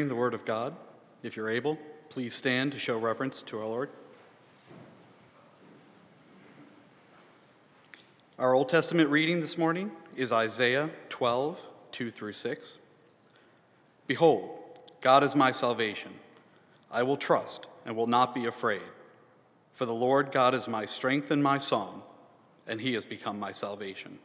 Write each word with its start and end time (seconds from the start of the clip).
The 0.00 0.14
Word 0.14 0.32
of 0.32 0.44
God. 0.44 0.76
If 1.24 1.36
you're 1.36 1.50
able, 1.50 1.76
please 2.08 2.32
stand 2.32 2.70
to 2.70 2.78
show 2.78 2.96
reverence 2.96 3.42
to 3.42 3.58
our 3.58 3.66
Lord. 3.66 3.90
Our 8.38 8.54
Old 8.54 8.68
Testament 8.68 9.10
reading 9.10 9.40
this 9.40 9.58
morning 9.58 9.90
is 10.14 10.30
Isaiah 10.30 10.90
12, 11.08 11.58
2 11.90 12.12
through 12.12 12.34
6. 12.34 12.78
Behold, 14.06 14.60
God 15.00 15.24
is 15.24 15.34
my 15.34 15.50
salvation. 15.50 16.12
I 16.92 17.02
will 17.02 17.16
trust 17.16 17.66
and 17.84 17.96
will 17.96 18.06
not 18.06 18.36
be 18.36 18.46
afraid. 18.46 18.82
For 19.72 19.84
the 19.84 19.92
Lord 19.92 20.30
God 20.30 20.54
is 20.54 20.68
my 20.68 20.86
strength 20.86 21.32
and 21.32 21.42
my 21.42 21.58
song, 21.58 22.04
and 22.68 22.80
he 22.80 22.94
has 22.94 23.04
become 23.04 23.40
my 23.40 23.50
salvation. 23.50 24.20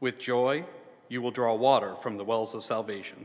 With 0.00 0.18
joy, 0.18 0.66
you 1.08 1.22
will 1.22 1.30
draw 1.30 1.54
water 1.54 1.94
from 1.94 2.18
the 2.18 2.24
wells 2.24 2.54
of 2.54 2.62
salvation. 2.62 3.24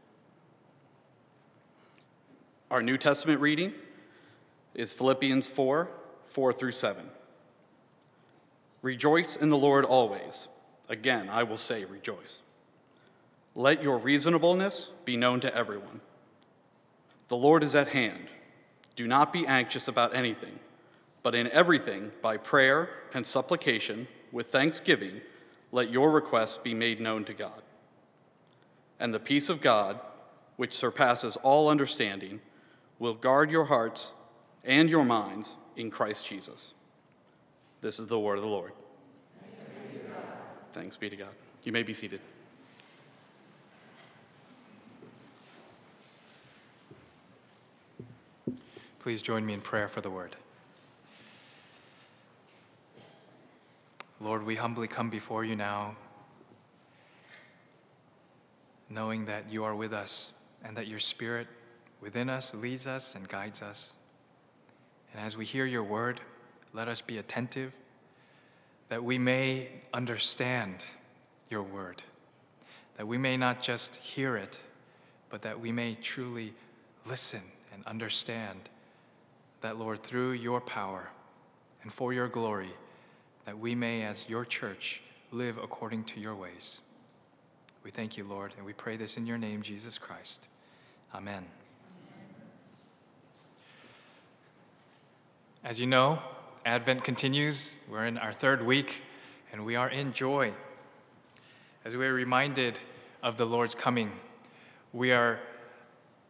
Our 2.71 2.81
New 2.81 2.97
Testament 2.97 3.41
reading 3.41 3.73
is 4.73 4.93
Philippians 4.93 5.45
4 5.45 5.89
4 6.29 6.53
through 6.53 6.71
7. 6.71 7.03
Rejoice 8.81 9.35
in 9.35 9.49
the 9.49 9.57
Lord 9.57 9.83
always. 9.83 10.47
Again, 10.87 11.27
I 11.29 11.43
will 11.43 11.57
say, 11.57 11.83
rejoice. 11.83 12.39
Let 13.55 13.83
your 13.83 13.97
reasonableness 13.97 14.89
be 15.03 15.17
known 15.17 15.41
to 15.41 15.53
everyone. 15.53 15.99
The 17.27 17.35
Lord 17.35 17.61
is 17.61 17.75
at 17.75 17.89
hand. 17.89 18.27
Do 18.95 19.05
not 19.05 19.33
be 19.33 19.45
anxious 19.45 19.89
about 19.89 20.15
anything, 20.15 20.57
but 21.23 21.35
in 21.35 21.51
everything, 21.51 22.11
by 22.21 22.37
prayer 22.37 22.89
and 23.13 23.27
supplication, 23.27 24.07
with 24.31 24.47
thanksgiving, 24.47 25.19
let 25.73 25.91
your 25.91 26.09
requests 26.09 26.57
be 26.57 26.73
made 26.73 27.01
known 27.01 27.25
to 27.25 27.33
God. 27.33 27.63
And 28.97 29.13
the 29.13 29.19
peace 29.19 29.49
of 29.49 29.59
God, 29.59 29.99
which 30.55 30.73
surpasses 30.73 31.35
all 31.43 31.67
understanding, 31.67 32.39
will 33.01 33.15
guard 33.15 33.49
your 33.49 33.65
hearts 33.65 34.11
and 34.63 34.87
your 34.87 35.03
minds 35.03 35.55
in 35.75 35.89
Christ 35.89 36.23
Jesus. 36.23 36.75
This 37.81 37.97
is 37.97 38.05
the 38.05 38.19
word 38.19 38.37
of 38.37 38.43
the 38.43 38.49
Lord. 38.49 38.73
Thanks 39.41 39.59
be 39.59 39.97
to 39.97 40.05
God. 40.05 40.23
Thanks 40.71 40.97
be 40.97 41.09
to 41.09 41.15
God. 41.15 41.33
You 41.63 41.71
may 41.71 41.81
be 41.81 41.95
seated. 41.95 42.19
Please 48.99 49.23
join 49.23 49.47
me 49.47 49.55
in 49.55 49.61
prayer 49.61 49.87
for 49.87 50.01
the 50.01 50.11
word. 50.11 50.35
Lord, 54.19 54.45
we 54.45 54.57
humbly 54.57 54.87
come 54.87 55.09
before 55.09 55.43
you 55.43 55.55
now, 55.55 55.95
knowing 58.91 59.25
that 59.25 59.45
you 59.49 59.63
are 59.63 59.73
with 59.73 59.91
us 59.91 60.33
and 60.63 60.77
that 60.77 60.85
your 60.85 60.99
Spirit 60.99 61.47
within 62.01 62.29
us 62.29 62.53
leads 62.53 62.87
us 62.87 63.15
and 63.15 63.27
guides 63.27 63.61
us. 63.61 63.93
And 65.13 65.23
as 65.23 65.37
we 65.37 65.45
hear 65.45 65.65
your 65.65 65.83
word, 65.83 66.19
let 66.73 66.87
us 66.87 67.01
be 67.01 67.17
attentive 67.17 67.73
that 68.91 69.03
we 69.05 69.17
may 69.17 69.69
understand 69.93 70.85
your 71.49 71.63
word, 71.63 72.03
that 72.97 73.07
we 73.07 73.17
may 73.17 73.37
not 73.37 73.61
just 73.61 73.95
hear 73.95 74.35
it, 74.35 74.59
but 75.29 75.43
that 75.43 75.61
we 75.61 75.71
may 75.71 75.95
truly 76.01 76.53
listen 77.05 77.39
and 77.73 77.87
understand 77.87 78.59
that, 79.61 79.79
Lord, 79.79 80.03
through 80.03 80.33
your 80.33 80.59
power 80.59 81.07
and 81.83 81.91
for 81.91 82.11
your 82.11 82.27
glory, 82.27 82.71
that 83.45 83.57
we 83.57 83.75
may, 83.75 84.03
as 84.03 84.27
your 84.27 84.43
church, 84.43 85.01
live 85.31 85.57
according 85.57 86.03
to 86.03 86.19
your 86.19 86.35
ways. 86.35 86.81
We 87.85 87.91
thank 87.91 88.17
you, 88.17 88.25
Lord, 88.25 88.53
and 88.57 88.65
we 88.65 88.73
pray 88.73 88.97
this 88.97 89.15
in 89.15 89.25
your 89.25 89.37
name, 89.37 89.61
Jesus 89.61 89.97
Christ. 89.97 90.49
Amen. 91.15 91.60
As 95.63 95.79
you 95.79 95.85
know, 95.85 96.17
Advent 96.65 97.03
continues. 97.03 97.77
We're 97.87 98.07
in 98.07 98.17
our 98.17 98.33
third 98.33 98.65
week, 98.65 99.03
and 99.51 99.63
we 99.63 99.75
are 99.75 99.87
in 99.87 100.11
joy. 100.11 100.53
As 101.85 101.95
we 101.95 102.03
are 102.07 102.13
reminded 102.13 102.79
of 103.21 103.37
the 103.37 103.45
Lord's 103.45 103.75
coming, 103.75 104.11
we 104.91 105.11
are 105.11 105.39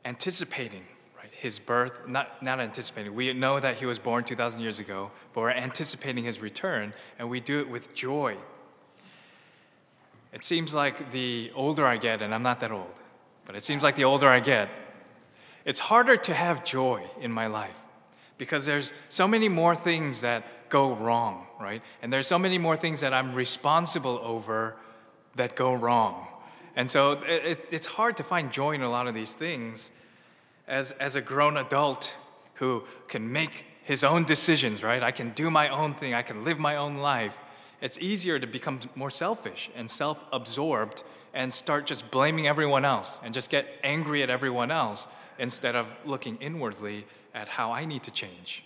anticipating 0.04 0.84
right, 1.16 1.32
his 1.32 1.60
birth, 1.60 2.10
not, 2.10 2.44
not 2.44 2.60
anticipating. 2.60 3.16
We 3.16 3.32
know 3.32 3.58
that 3.58 3.78
he 3.78 3.86
was 3.86 4.00
born 4.00 4.26
2,000 4.26 4.60
years 4.60 4.82
ago, 4.82 5.12
but 5.34 5.42
we're 5.42 5.52
anticipating 5.52 6.26
his 6.26 6.42
return, 6.42 6.94
and 7.18 7.30
we 7.30 7.40
do 7.40 7.62
it 7.62 7.70
with 7.70 7.96
joy. 7.96 8.36
It 10.34 10.44
seems 10.44 10.74
like 10.74 11.14
the 11.14 11.54
older 11.56 11.86
I 11.86 11.96
get, 11.96 12.22
and 12.22 12.36
I'm 12.36 12.44
not 12.44 12.60
that 12.60 12.72
old, 12.74 13.00
but 13.46 13.56
it 13.56 13.64
seems 13.64 13.82
like 13.82 13.96
the 13.96 14.04
older 14.04 14.28
I 14.28 14.42
get, 14.42 14.68
it's 15.64 15.80
harder 15.80 16.18
to 16.18 16.34
have 16.34 16.66
joy 16.66 17.06
in 17.22 17.32
my 17.32 17.48
life 17.48 17.81
because 18.42 18.66
there's 18.66 18.92
so 19.10 19.28
many 19.28 19.48
more 19.48 19.76
things 19.76 20.22
that 20.22 20.68
go 20.68 20.96
wrong, 20.96 21.46
right? 21.60 21.84
And 22.02 22.12
there's 22.12 22.26
so 22.26 22.40
many 22.40 22.58
more 22.58 22.76
things 22.76 23.02
that 23.02 23.14
I'm 23.14 23.36
responsible 23.36 24.20
over 24.24 24.78
that 25.36 25.56
go 25.56 25.76
wrong. 25.76 26.26
And 26.76 26.90
so 26.90 27.12
it, 27.12 27.46
it, 27.46 27.68
it's 27.70 27.86
hard 27.86 28.18
to 28.18 28.24
find 28.24 28.52
joy 28.52 28.72
in 28.72 28.82
a 28.82 28.90
lot 28.90 29.06
of 29.06 29.14
these 29.14 29.36
things 29.36 29.92
as, 30.68 30.90
as 30.94 31.16
a 31.16 31.22
grown 31.22 31.56
adult 31.56 32.16
who 32.56 32.84
can 33.08 33.32
make 33.32 33.64
his 33.84 34.04
own 34.04 34.24
decisions, 34.24 34.82
right? 34.82 35.04
I 35.04 35.12
can 35.12 35.34
do 35.34 35.52
my 35.52 35.70
own 35.70 35.94
thing, 35.94 36.16
I 36.16 36.24
can 36.24 36.44
live 36.44 36.58
my 36.58 36.78
own 36.78 36.98
life. 36.98 37.38
It's 37.80 38.00
easier 38.00 38.40
to 38.40 38.48
become 38.48 38.80
more 38.96 39.12
selfish 39.12 39.70
and 39.76 39.88
self 39.88 40.20
absorbed 40.34 41.04
and 41.32 41.54
start 41.54 41.86
just 41.86 42.10
blaming 42.10 42.48
everyone 42.48 42.86
else 42.86 43.20
and 43.24 43.36
just 43.36 43.52
get 43.52 43.68
angry 43.84 44.24
at 44.24 44.32
everyone 44.32 44.72
else 44.72 45.08
instead 45.38 45.76
of 45.76 45.94
looking 46.06 46.38
inwardly 46.42 47.06
at 47.34 47.48
how 47.48 47.72
I 47.72 47.86
need 47.86 48.04
to 48.04 48.12
change. 48.12 48.64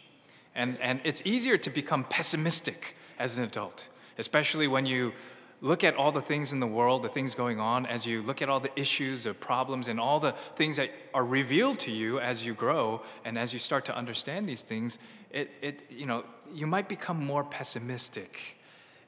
And, 0.56 0.78
and 0.80 1.02
it's 1.04 1.22
easier 1.26 1.58
to 1.58 1.70
become 1.70 2.06
pessimistic 2.06 2.96
as 3.20 3.38
an 3.38 3.44
adult, 3.44 3.88
especially 4.18 4.68
when 4.68 4.86
you 4.86 5.14
look 5.62 5.84
at 5.84 5.96
all 5.96 6.12
the 6.12 6.22
things 6.22 6.54
in 6.54 6.60
the 6.60 6.68
world, 6.68 7.02
the 7.02 7.10
things 7.10 7.34
going 7.34 7.60
on, 7.60 7.86
as 7.86 8.06
you 8.06 8.22
look 8.22 8.42
at 8.42 8.50
all 8.50 8.60
the 8.60 8.80
issues, 8.80 9.24
the 9.24 9.34
problems, 9.34 9.88
and 9.88 10.00
all 10.00 10.20
the 10.20 10.32
things 10.56 10.78
that 10.78 10.90
are 11.14 11.26
revealed 11.26 11.80
to 11.80 11.92
you 11.92 12.20
as 12.20 12.46
you 12.46 12.54
grow 12.54 13.02
and 13.24 13.38
as 13.38 13.54
you 13.54 13.60
start 13.60 13.86
to 13.86 13.96
understand 13.96 14.48
these 14.48 14.62
things, 14.62 15.00
it, 15.32 15.50
it, 15.62 15.82
you 15.90 16.06
know, 16.06 16.24
you 16.54 16.68
might 16.68 16.88
become 16.88 17.26
more 17.26 17.44
pessimistic 17.44 18.58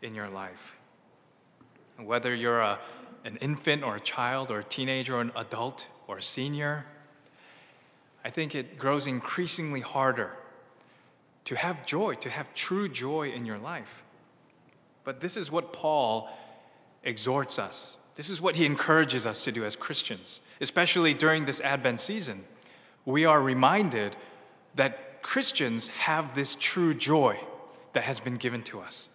in 0.01 0.15
your 0.15 0.29
life. 0.29 0.75
Whether 1.97 2.33
you're 2.33 2.61
a, 2.61 2.79
an 3.23 3.37
infant 3.37 3.83
or 3.83 3.95
a 3.95 3.99
child 3.99 4.51
or 4.51 4.59
a 4.59 4.63
teenager 4.63 5.15
or 5.15 5.21
an 5.21 5.31
adult 5.35 5.87
or 6.07 6.17
a 6.17 6.23
senior, 6.23 6.85
I 8.27 8.29
think 8.29 8.55
it 8.55 8.77
grows 8.77 9.07
increasingly 9.07 9.79
harder 9.79 10.33
to 11.45 11.55
have 11.55 11.85
joy, 11.85 12.15
to 12.15 12.29
have 12.29 12.53
true 12.53 12.89
joy 12.89 13.29
in 13.29 13.45
your 13.45 13.57
life. 13.57 14.03
But 15.05 15.21
this 15.21 15.37
is 15.37 15.49
what 15.49 15.71
Paul 15.71 16.29
exhorts 17.05 17.57
us. 17.57 17.95
This 18.15 18.29
is 18.29 18.41
what 18.41 18.57
he 18.57 18.65
encourages 18.65 19.25
us 19.25 19.45
to 19.45 19.53
do 19.53 19.63
as 19.63 19.77
Christians, 19.77 20.41
especially 20.59 21.13
during 21.13 21.45
this 21.45 21.61
Advent 21.61 22.01
season. 22.01 22.43
We 23.05 23.23
are 23.23 23.41
reminded 23.41 24.17
that 24.75 25.21
Christians 25.21 25.87
have 25.87 26.35
this 26.35 26.55
true 26.55 26.93
joy 26.93 27.39
that 27.93 28.03
has 28.03 28.19
been 28.19 28.35
given 28.35 28.61
to 28.63 28.81
us. 28.81 29.07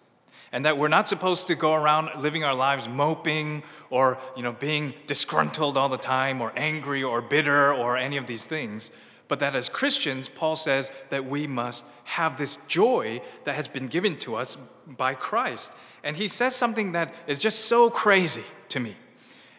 And 0.53 0.63
that 0.65 0.77
we're 0.77 0.87
not 0.87 1.09
supposed 1.09 1.47
to 1.47 1.55
go 1.55 1.73
around 1.73 2.21
living 2.21 2.45
our 2.45 2.55
lives 2.55 2.87
moping 2.87 3.63
or 3.89 4.17
you 4.37 4.43
know, 4.43 4.53
being 4.53 4.93
disgruntled 5.07 5.75
all 5.75 5.89
the 5.89 5.97
time 5.97 6.39
or 6.41 6.53
angry 6.55 7.03
or 7.03 7.21
bitter 7.21 7.73
or 7.73 7.97
any 7.97 8.15
of 8.15 8.27
these 8.27 8.45
things 8.45 8.91
but 9.27 9.39
that 9.39 9.55
as 9.55 9.67
Christians, 9.69 10.29
Paul 10.29 10.55
says 10.55 10.91
that 11.09 11.25
we 11.25 11.47
must 11.47 11.85
have 12.03 12.37
this 12.37 12.57
joy 12.67 13.21
that 13.45 13.55
has 13.55 13.67
been 13.67 13.87
given 13.87 14.17
to 14.19 14.35
us 14.35 14.57
by 14.85 15.15
Christ. 15.15 15.71
And 16.03 16.17
he 16.17 16.27
says 16.27 16.55
something 16.55 16.91
that 16.91 17.13
is 17.25 17.39
just 17.39 17.65
so 17.65 17.89
crazy 17.89 18.43
to 18.69 18.79
me 18.79 18.95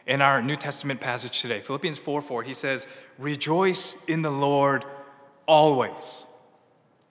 in 0.07 0.21
our 0.21 0.43
New 0.43 0.57
Testament 0.57 1.01
passage 1.01 1.41
today. 1.41 1.61
Philippians 1.61 1.99
4 1.99 2.21
4, 2.21 2.43
he 2.43 2.55
says, 2.55 2.87
Rejoice 3.19 4.05
in 4.05 4.23
the 4.23 4.31
Lord 4.31 4.85
always. 5.47 6.27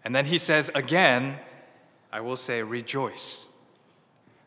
And 0.06 0.16
then 0.16 0.26
he 0.26 0.38
says 0.38 0.70
again, 0.76 1.40
I 2.12 2.22
will 2.22 2.36
say, 2.36 2.62
rejoice. 2.62 3.53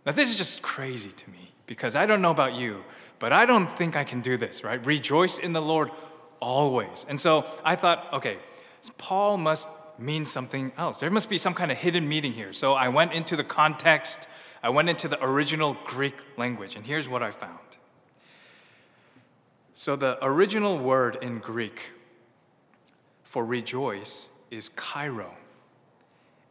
Now, 0.07 0.13
this 0.13 0.31
is 0.31 0.37
just 0.37 0.63
crazy 0.63 1.11
to 1.11 1.31
me 1.31 1.51
because 1.67 1.97
I 1.97 2.07
don't 2.07 2.23
know 2.23 2.31
about 2.31 2.55
you, 2.55 2.85
but 3.19 3.33
I 3.33 3.45
don't 3.45 3.69
think 3.69 3.97
I 3.97 4.05
can 4.05 4.21
do 4.21 4.37
this, 4.37 4.63
right? 4.63 4.85
Rejoice 4.87 5.37
in 5.37 5.53
the 5.53 5.61
Lord 5.61 5.91
always. 6.39 7.05
And 7.09 7.21
so 7.21 7.45
I 7.65 7.75
thought, 7.75 8.07
okay, 8.13 8.39
Paul 8.99 9.37
must 9.37 9.67
mean 9.99 10.25
something 10.25 10.71
else. 10.79 11.01
There 11.01 11.11
must 11.11 11.29
be 11.29 11.39
some 11.39 11.55
kind 11.55 11.73
of 11.73 11.79
hidden 11.79 12.09
meaning 12.09 12.33
here. 12.33 12.53
So 12.53 12.75
I 12.75 12.89
went 12.89 13.13
into 13.13 13.35
the 13.35 13.43
context, 13.43 14.29
I 14.63 14.69
went 14.69 14.89
into 14.89 15.09
the 15.09 15.23
original 15.25 15.77
Greek 15.85 16.15
language, 16.37 16.77
and 16.77 16.87
here's 16.87 17.09
what 17.09 17.23
I 17.23 17.33
found. 17.33 17.59
So 19.75 19.97
the 19.97 20.25
original 20.25 20.79
word 20.79 21.19
in 21.21 21.39
Greek 21.39 21.91
for 23.25 23.45
rejoice 23.45 24.29
is 24.53 24.71
kairo. 24.71 25.31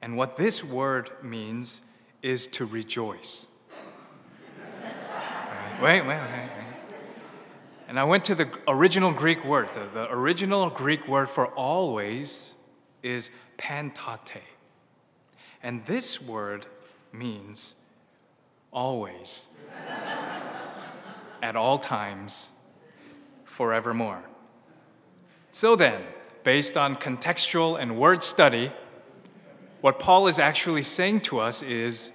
And 0.01 0.17
what 0.17 0.35
this 0.35 0.61
word 0.63 1.09
means 1.23 1.83
is 2.25 2.47
to 2.47 2.65
rejoice. 2.65 3.45
wait, 5.79 6.01
wait, 6.01 6.07
wait, 6.07 6.19
wait. 6.19 6.49
And 7.87 7.99
I 7.99 8.03
went 8.03 8.25
to 8.25 8.33
the 8.33 8.49
original 8.67 9.13
Greek 9.13 9.45
word. 9.45 9.69
The, 9.75 9.85
the 9.93 10.11
original 10.11 10.71
Greek 10.71 11.07
word 11.07 11.29
for 11.29 11.45
always 11.49 12.55
is 13.03 13.29
pantate. 13.57 14.41
And 15.61 15.85
this 15.85 16.19
word 16.19 16.65
means 17.13 17.75
always, 18.71 19.45
at 21.43 21.55
all 21.55 21.77
times, 21.77 22.49
forevermore. 23.43 24.23
So 25.51 25.75
then, 25.75 26.01
based 26.43 26.75
on 26.75 26.95
contextual 26.95 27.79
and 27.79 27.99
word 27.99 28.23
study, 28.23 28.71
what 29.81 29.99
Paul 29.99 30.25
is 30.25 30.39
actually 30.39 30.81
saying 30.81 31.21
to 31.21 31.37
us 31.37 31.61
is 31.61 32.13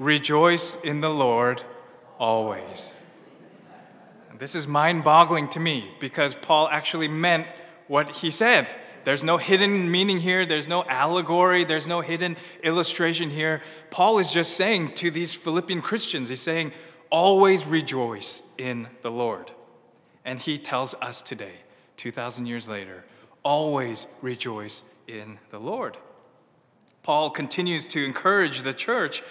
rejoice 0.00 0.80
in 0.80 1.00
the 1.00 1.10
Lord 1.10 1.62
always. 2.18 3.00
And 4.30 4.40
this 4.40 4.56
is 4.56 4.66
mind 4.66 5.04
boggling 5.04 5.48
to 5.50 5.60
me 5.60 5.92
because 6.00 6.34
Paul 6.34 6.68
actually 6.68 7.06
meant 7.06 7.46
what 7.86 8.10
he 8.10 8.32
said. 8.32 8.66
There's 9.04 9.22
no 9.22 9.36
hidden 9.36 9.90
meaning 9.90 10.18
here, 10.18 10.44
there's 10.44 10.68
no 10.68 10.84
allegory, 10.84 11.64
there's 11.64 11.86
no 11.86 12.00
hidden 12.00 12.36
illustration 12.62 13.30
here. 13.30 13.62
Paul 13.90 14.18
is 14.18 14.32
just 14.32 14.56
saying 14.56 14.94
to 14.94 15.10
these 15.10 15.32
Philippian 15.32 15.80
Christians, 15.82 16.28
he's 16.28 16.40
saying, 16.40 16.72
always 17.10 17.66
rejoice 17.66 18.42
in 18.58 18.88
the 19.02 19.10
Lord. 19.10 19.50
And 20.24 20.38
he 20.38 20.58
tells 20.58 20.94
us 20.94 21.22
today, 21.22 21.54
2,000 21.96 22.46
years 22.46 22.68
later, 22.68 23.04
always 23.42 24.06
rejoice 24.22 24.82
in 25.06 25.38
the 25.50 25.58
Lord. 25.58 25.96
Paul 27.02 27.30
continues 27.30 27.88
to 27.88 28.04
encourage 28.04 28.62
the 28.62 28.74
church 28.74 29.22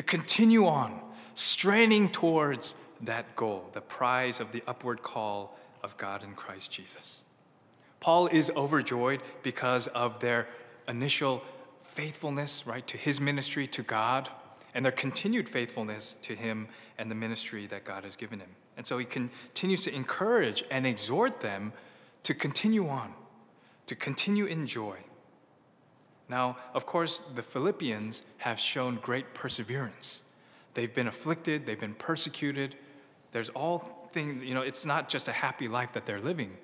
to 0.00 0.06
continue 0.06 0.66
on, 0.66 0.98
straining 1.34 2.08
towards 2.08 2.74
that 3.02 3.36
goal, 3.36 3.68
the 3.74 3.82
prize 3.82 4.40
of 4.40 4.50
the 4.50 4.62
upward 4.66 5.02
call 5.02 5.58
of 5.82 5.94
God 5.98 6.24
in 6.24 6.32
Christ 6.32 6.72
Jesus. 6.72 7.22
Paul 8.00 8.26
is 8.28 8.50
overjoyed 8.56 9.20
because 9.42 9.88
of 9.88 10.20
their 10.20 10.48
initial 10.88 11.44
faithfulness, 11.82 12.66
right, 12.66 12.86
to 12.86 12.96
his 12.96 13.20
ministry 13.20 13.66
to 13.66 13.82
God, 13.82 14.30
and 14.72 14.86
their 14.86 14.90
continued 14.90 15.50
faithfulness 15.50 16.14
to 16.22 16.34
him 16.34 16.68
and 16.96 17.10
the 17.10 17.14
ministry 17.14 17.66
that 17.66 17.84
God 17.84 18.04
has 18.04 18.16
given 18.16 18.40
him. 18.40 18.48
And 18.78 18.86
so 18.86 18.96
he 18.96 19.04
continues 19.04 19.84
to 19.84 19.94
encourage 19.94 20.64
and 20.70 20.86
exhort 20.86 21.40
them 21.40 21.74
to 22.22 22.32
continue 22.32 22.88
on, 22.88 23.12
to 23.84 23.94
continue 23.94 24.46
in 24.46 24.66
joy. 24.66 24.96
Now, 26.30 26.58
of 26.74 26.86
course, 26.86 27.18
the 27.18 27.42
Philippians 27.42 28.22
have 28.38 28.60
shown 28.60 29.00
great 29.02 29.34
perseverance. 29.34 30.22
They've 30.74 30.94
been 30.94 31.08
afflicted, 31.08 31.66
they've 31.66 31.78
been 31.78 31.94
persecuted. 31.94 32.76
There's 33.32 33.48
all 33.48 34.08
things, 34.12 34.44
you 34.44 34.54
know, 34.54 34.62
it's 34.62 34.86
not 34.86 35.08
just 35.08 35.26
a 35.26 35.32
happy 35.32 35.66
life 35.66 35.92
that 35.92 36.06
they're 36.06 36.20
living. 36.20 36.56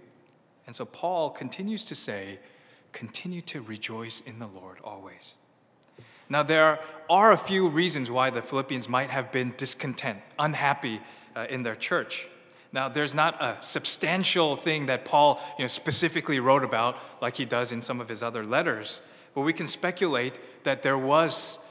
And 0.66 0.74
so 0.74 0.84
Paul 0.84 1.30
continues 1.30 1.84
to 1.86 1.96
say, 1.96 2.38
continue 2.92 3.40
to 3.42 3.60
rejoice 3.60 4.20
in 4.20 4.38
the 4.38 4.46
Lord 4.46 4.78
always. 4.84 5.34
Now, 6.28 6.44
there 6.44 6.78
are 7.10 7.32
a 7.32 7.36
few 7.36 7.68
reasons 7.68 8.08
why 8.08 8.30
the 8.30 8.42
Philippians 8.42 8.88
might 8.88 9.10
have 9.10 9.32
been 9.32 9.52
discontent, 9.56 10.20
unhappy 10.38 11.00
uh, 11.34 11.46
in 11.50 11.64
their 11.64 11.76
church. 11.76 12.28
Now, 12.72 12.88
there's 12.88 13.14
not 13.14 13.42
a 13.42 13.56
substantial 13.60 14.54
thing 14.54 14.86
that 14.86 15.04
Paul 15.04 15.40
you 15.58 15.64
know, 15.64 15.68
specifically 15.68 16.38
wrote 16.38 16.62
about 16.62 16.96
like 17.20 17.36
he 17.36 17.44
does 17.44 17.72
in 17.72 17.82
some 17.82 18.00
of 18.00 18.08
his 18.08 18.22
other 18.22 18.44
letters, 18.44 19.02
but 19.36 19.42
we 19.42 19.52
can 19.52 19.68
speculate 19.68 20.40
that 20.64 20.82
there, 20.82 20.98
was, 20.98 21.64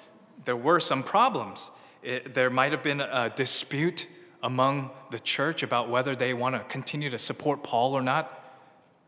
there 0.45 0.55
were 0.55 0.79
some 0.79 1.03
problems. 1.03 1.71
It, 2.01 2.33
there 2.33 2.49
might 2.49 2.71
have 2.71 2.83
been 2.83 3.01
a 3.01 3.33
dispute 3.35 4.07
among 4.41 4.91
the 5.11 5.19
church 5.19 5.63
about 5.63 5.89
whether 5.89 6.15
they 6.15 6.33
want 6.33 6.55
to 6.55 6.59
continue 6.69 7.09
to 7.09 7.19
support 7.19 7.61
Paul 7.61 7.91
or 7.93 8.01
not 8.01 8.43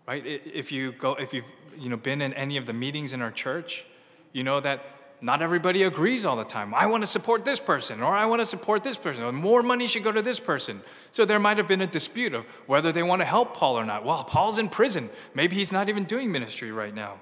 right? 0.08 0.26
If 0.26 0.72
you 0.72 0.94
go, 0.94 1.14
if 1.16 1.34
you've 1.34 1.46
you 1.78 1.90
know 1.90 1.98
been 1.98 2.22
in 2.22 2.34
any 2.34 2.58
of 2.58 2.66
the 2.66 2.74
meetings 2.74 3.14
in 3.14 3.22
our 3.22 3.32
church, 3.32 3.86
you 4.34 4.44
know 4.44 4.60
that 4.62 4.82
not 5.20 5.42
everybody 5.42 5.84
agrees 5.84 6.26
all 6.26 6.36
the 6.36 6.44
time. 6.44 6.74
I 6.74 6.86
want 6.86 7.04
to 7.04 7.08
support 7.08 7.44
this 7.44 7.60
person, 7.60 8.02
or 8.02 8.16
I 8.16 8.26
want 8.26 8.40
to 8.40 8.46
support 8.46 8.84
this 8.84 8.98
person, 8.98 9.24
or 9.24 9.32
more 9.32 9.62
money 9.64 9.88
should 9.88 10.04
go 10.04 10.12
to 10.12 10.22
this 10.22 10.40
person. 10.40 10.82
So 11.12 11.26
there 11.26 11.40
might 11.40 11.58
have 11.58 11.68
been 11.68 11.82
a 11.82 11.88
dispute 11.88 12.34
of 12.34 12.46
whether 12.68 12.92
they 12.92 13.04
want 13.04 13.22
to 13.22 13.26
help 13.26 13.56
Paul 13.56 13.78
or 13.78 13.86
not. 13.86 14.06
Well, 14.06 14.24
Paul's 14.24 14.60
in 14.60 14.70
prison. 14.70 15.10
Maybe 15.34 15.56
he's 15.56 15.72
not 15.72 15.90
even 15.90 16.06
doing 16.06 16.32
ministry 16.32 16.72
right 16.72 16.94
now. 16.94 17.20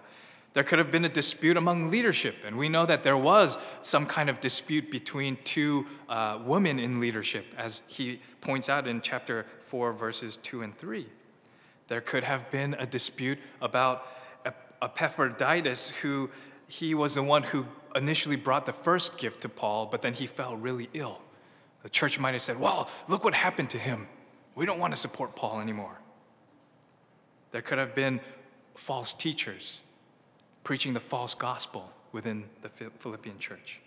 There 0.55 0.63
could 0.63 0.79
have 0.79 0.89
been 0.89 1.03
a 1.03 1.09
dispute 1.09 1.57
among 1.57 1.91
leadership, 1.91 2.37
and 2.45 2.57
we 2.57 2.69
know 2.69 2.85
that 2.85 3.03
there 3.03 3.17
was 3.17 3.57
some 3.81 4.05
kind 4.05 4.29
of 4.29 4.39
dispute 4.39 4.89
between 4.89 5.37
two 5.43 5.85
uh, 6.07 6.39
women 6.45 6.79
in 6.79 7.01
leadership, 7.01 7.45
as 7.57 7.81
he 7.89 8.21
points 8.39 8.69
out 8.69 8.87
in 8.87 9.01
chapter 9.01 9.45
4, 9.63 9.91
verses 9.91 10.37
2 10.37 10.61
and 10.61 10.77
3. 10.77 11.07
There 11.89 11.99
could 11.99 12.23
have 12.23 12.49
been 12.51 12.73
a 12.75 12.85
dispute 12.85 13.37
about 13.59 14.07
Epaphroditus, 14.81 15.89
who 15.89 16.29
he 16.69 16.95
was 16.95 17.15
the 17.15 17.23
one 17.23 17.43
who 17.43 17.65
initially 17.93 18.37
brought 18.37 18.65
the 18.65 18.71
first 18.71 19.17
gift 19.17 19.41
to 19.41 19.49
Paul, 19.49 19.87
but 19.87 20.01
then 20.01 20.13
he 20.13 20.25
fell 20.25 20.55
really 20.55 20.89
ill. 20.93 21.21
The 21.83 21.89
church 21.89 22.17
might 22.17 22.31
have 22.31 22.41
said, 22.41 22.61
Well, 22.61 22.89
look 23.09 23.25
what 23.25 23.33
happened 23.33 23.71
to 23.71 23.77
him. 23.77 24.07
We 24.55 24.65
don't 24.65 24.79
want 24.79 24.93
to 24.93 24.97
support 24.97 25.35
Paul 25.35 25.59
anymore. 25.59 25.99
There 27.51 27.61
could 27.61 27.77
have 27.77 27.93
been 27.93 28.21
false 28.73 29.11
teachers 29.11 29.81
preaching 30.65 30.93
the 30.93 30.99
false 30.99 31.33
gospel 31.33 31.89
within 32.11 32.43
the 32.61 32.69
Philippian 32.69 33.39
church. 33.39 33.79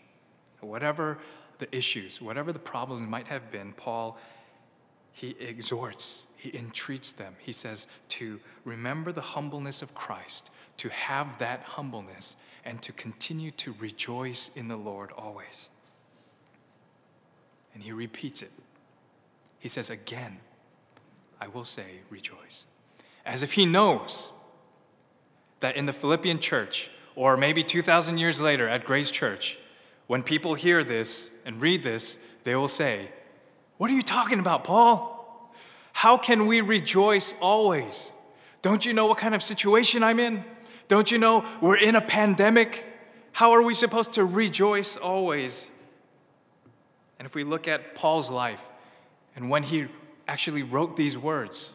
Whatever 0.61 1.19
the 1.59 1.75
issues, 1.77 2.23
whatever 2.23 2.55
the 2.55 2.59
problems 2.59 3.07
might 3.07 3.27
have 3.27 3.51
been, 3.51 3.75
Paul, 3.75 4.17
he 5.13 5.37
exhorts 5.39 6.25
he 6.39 6.57
entreats 6.57 7.11
them. 7.13 7.35
He 7.41 7.53
says 7.53 7.89
to 8.11 8.41
remember 8.65 9.13
the 9.13 9.21
humbleness 9.21 9.83
of 9.83 9.95
Christ, 9.95 10.51
to 10.79 10.89
have 10.89 11.39
that 11.39 11.61
humbleness, 11.63 12.37
and 12.65 12.81
to 12.83 12.93
continue 12.93 13.51
to 13.53 13.75
rejoice 13.81 14.51
in 14.57 14.69
the 14.69 14.77
Lord 14.77 15.11
always. 15.19 15.69
And 17.75 17.83
he 17.83 17.93
repeats 17.93 18.41
it. 18.41 18.53
He 19.59 19.69
says, 19.69 19.91
Again, 19.91 20.39
I 21.41 21.49
will 21.49 21.65
say, 21.65 22.01
rejoice. 22.09 22.65
As 23.27 23.43
if 23.43 23.53
he 23.53 23.67
knows 23.67 24.33
that 25.61 25.77
in 25.77 25.87
the 25.87 25.93
Philippian 25.93 26.39
church, 26.39 26.91
or 27.17 27.37
maybe 27.37 27.63
2,000 27.63 28.19
years 28.19 28.41
later 28.41 28.69
at 28.69 28.85
Grace 28.85 29.11
Church, 29.11 29.59
when 30.07 30.23
people 30.23 30.55
hear 30.55 30.85
this 30.85 31.31
and 31.45 31.61
read 31.61 31.83
this, 31.83 32.19
they 32.45 32.55
will 32.55 32.69
say, 32.69 33.09
What 33.77 33.91
are 33.91 33.95
you 33.95 34.03
talking 34.03 34.39
about, 34.39 34.65
Paul? 34.65 35.15
How 35.93 36.17
can 36.17 36.47
we 36.47 36.61
rejoice 36.61 37.35
always? 37.41 38.13
Don't 38.63 38.87
you 38.87 38.93
know 38.93 39.07
what 39.07 39.19
kind 39.19 39.35
of 39.35 39.43
situation 39.43 40.03
I'm 40.03 40.21
in? 40.21 40.45
Don't 40.87 41.11
you 41.11 41.19
know 41.19 41.45
we're 41.61 41.77
in 41.77 41.95
a 41.95 42.01
pandemic? 42.01 42.85
How 43.33 43.53
are 43.53 43.63
we 43.63 43.75
supposed 43.75 44.15
to 44.15 44.25
rejoice 44.25 44.97
always? 44.97 45.71
And 47.19 47.27
if 47.27 47.35
we 47.35 47.45
look 47.45 47.69
at 47.69 47.95
Paul's 47.95 48.31
life 48.31 48.65
and 49.37 49.51
when 49.51 49.63
he 49.63 49.87
actually 50.27 50.63
wrote 50.63 50.97
these 50.97 51.19
words, 51.19 51.75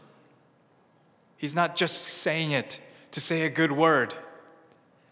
he's 1.37 1.55
not 1.55 1.75
just 1.75 2.01
saying 2.01 2.51
it 2.51 2.79
to 3.13 3.19
say 3.19 3.45
a 3.45 3.49
good 3.49 3.71
word. 3.71 4.13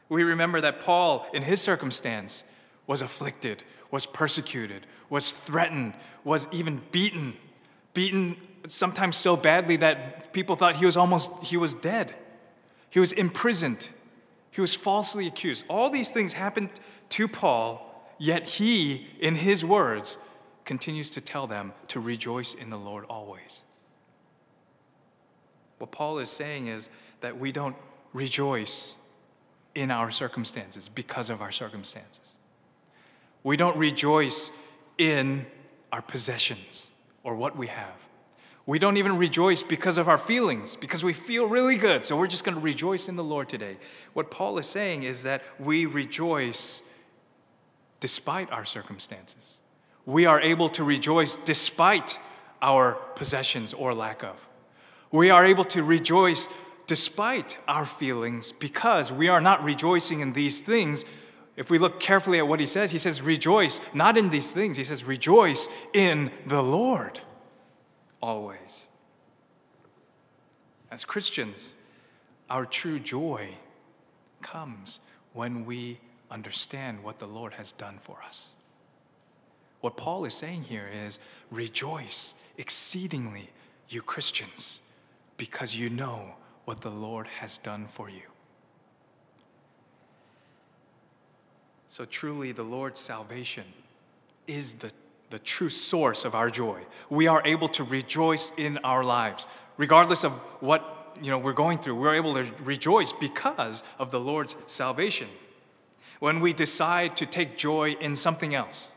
We 0.10 0.24
remember 0.24 0.60
that 0.62 0.82
Paul, 0.82 1.26
in 1.34 1.44
his 1.44 1.62
circumstance, 1.62 2.44
was 2.86 3.02
afflicted, 3.02 3.64
was 3.92 4.06
persecuted, 4.06 4.86
was 5.10 5.32
threatened, 5.32 5.94
was 6.24 6.48
even 6.52 6.82
beaten, 6.92 7.34
beaten 7.94 8.36
sometimes 8.68 9.18
so 9.18 9.38
badly 9.38 9.78
that 9.78 10.34
people 10.34 10.56
thought 10.56 10.76
he 10.76 10.86
was 10.86 10.98
almost 10.98 11.32
he 11.44 11.58
was 11.58 11.74
dead. 11.74 12.14
He 12.90 13.00
was 13.00 13.12
imprisoned. 13.14 13.88
He 14.50 14.62
was 14.62 14.76
falsely 14.76 15.28
accused. 15.28 15.64
All 15.70 15.90
these 15.90 16.12
things 16.12 16.34
happened 16.34 16.72
to 17.10 17.28
Paul, 17.28 18.06
yet 18.18 18.50
he, 18.50 19.08
in 19.20 19.36
his 19.36 19.64
words, 19.64 20.18
continues 20.66 21.10
to 21.12 21.22
tell 21.22 21.48
them 21.48 21.74
to 21.88 22.00
rejoice 22.00 22.54
in 22.54 22.70
the 22.70 22.78
Lord 22.78 23.06
always. 23.10 23.64
What 25.78 25.92
Paul 25.92 26.20
is 26.20 26.30
saying 26.30 26.68
is 26.68 26.90
that 27.22 27.38
we 27.38 27.52
don't 27.52 27.76
rejoice 28.14 28.96
in 29.76 29.92
our 29.92 30.12
circumstances 30.12 30.90
because 30.90 31.30
of 31.30 31.42
our 31.42 31.52
circumstances. 31.52 32.38
We 33.44 33.58
don't 33.58 33.78
rejoice 33.78 34.52
in 34.98 35.46
our 35.92 36.02
possessions 36.02 36.92
or 37.24 37.36
what 37.36 37.58
we 37.58 37.68
have. 37.68 37.96
We 38.66 38.78
don't 38.80 38.98
even 38.98 39.18
rejoice 39.18 39.64
because 39.64 39.98
of 39.98 40.08
our 40.08 40.20
feelings, 40.20 40.76
because 40.76 41.04
we 41.04 41.14
feel 41.14 41.48
really 41.48 41.78
good. 41.78 42.06
So 42.06 42.16
we're 42.16 42.28
just 42.28 42.44
going 42.44 42.56
to 42.56 42.62
rejoice 42.62 43.10
in 43.10 43.16
the 43.16 43.24
Lord 43.24 43.50
today. 43.50 43.78
What 44.14 44.30
Paul 44.30 44.58
is 44.60 44.68
saying 44.68 45.04
is 45.04 45.24
that 45.24 45.42
we 45.60 45.86
rejoice 45.86 46.84
despite 48.00 48.52
our 48.52 48.66
circumstances. 48.66 49.58
We 50.06 50.26
are 50.26 50.40
able 50.40 50.70
to 50.70 50.84
rejoice 50.84 51.36
despite 51.36 52.20
our 52.62 52.94
possessions 53.16 53.74
or 53.74 53.94
lack 53.94 54.24
of. 54.24 54.48
We 55.12 55.30
are 55.32 55.46
able 55.46 55.64
to 55.66 55.84
rejoice 55.84 56.48
despite 56.88 57.58
our 57.68 57.86
feelings 57.86 58.52
because 58.52 59.12
we 59.12 59.28
are 59.28 59.42
not 59.42 59.64
rejoicing 59.64 60.20
in 60.20 60.34
these 60.34 60.62
things. 60.62 61.06
If 61.56 61.70
we 61.70 61.78
look 61.78 62.00
carefully 62.00 62.38
at 62.38 62.48
what 62.48 62.60
he 62.60 62.66
says, 62.66 62.92
he 62.92 62.98
says, 62.98 63.22
rejoice 63.22 63.80
not 63.94 64.18
in 64.18 64.30
these 64.30 64.52
things. 64.52 64.78
He 64.78 64.84
says, 64.84 65.04
rejoice 65.04 65.68
in 65.94 66.32
the 66.46 66.62
Lord 66.62 67.20
always. 68.22 68.88
As 70.90 71.06
Christians, 71.06 71.76
our 72.50 72.66
true 72.66 73.00
joy 73.00 73.56
comes 74.42 75.00
when 75.34 75.66
we 75.66 76.00
understand 76.30 77.04
what 77.04 77.20
the 77.20 77.28
Lord 77.28 77.54
has 77.54 77.72
done 77.72 77.98
for 78.02 78.18
us. 78.26 78.52
What 79.82 79.98
Paul 79.98 80.26
is 80.26 80.34
saying 80.34 80.64
here 80.64 80.90
is 81.06 81.20
rejoice 81.50 82.36
exceedingly, 82.58 83.50
you 83.90 84.02
Christians, 84.02 84.82
because 85.38 85.76
you 85.76 85.90
know 85.90 86.36
what 86.66 86.82
the 86.82 86.90
Lord 86.90 87.28
has 87.28 87.58
done 87.58 87.88
for 87.88 88.10
you. 88.10 88.22
So 91.88 92.06
truly, 92.06 92.52
the 92.52 92.64
Lord's 92.64 93.02
salvation 93.02 93.66
is 94.48 94.76
the, 94.76 94.92
the 95.30 95.40
true 95.40 95.70
source 95.70 96.24
of 96.24 96.36
our 96.36 96.50
joy. 96.50 96.80
We 97.10 97.28
are 97.28 97.42
able 97.44 97.68
to 97.70 97.84
rejoice 97.84 98.54
in 98.58 98.78
our 98.80 99.04
lives, 99.04 99.46
regardless 99.78 100.24
of 100.24 100.32
what 100.62 101.18
you 101.22 101.30
know, 101.30 101.38
we're 101.38 101.54
going 101.54 101.78
through. 101.78 101.96
We're 101.96 102.16
able 102.16 102.34
to 102.36 102.46
rejoice 102.64 103.12
because 103.12 103.84
of 104.00 104.12
the 104.12 104.20
Lord's 104.20 104.56
salvation. 104.68 105.28
When 106.20 106.40
we 106.40 106.54
decide 106.54 107.18
to 107.18 107.26
take 107.26 107.58
joy 107.58 107.98
in 108.00 108.16
something 108.16 108.56
else, 108.56 108.92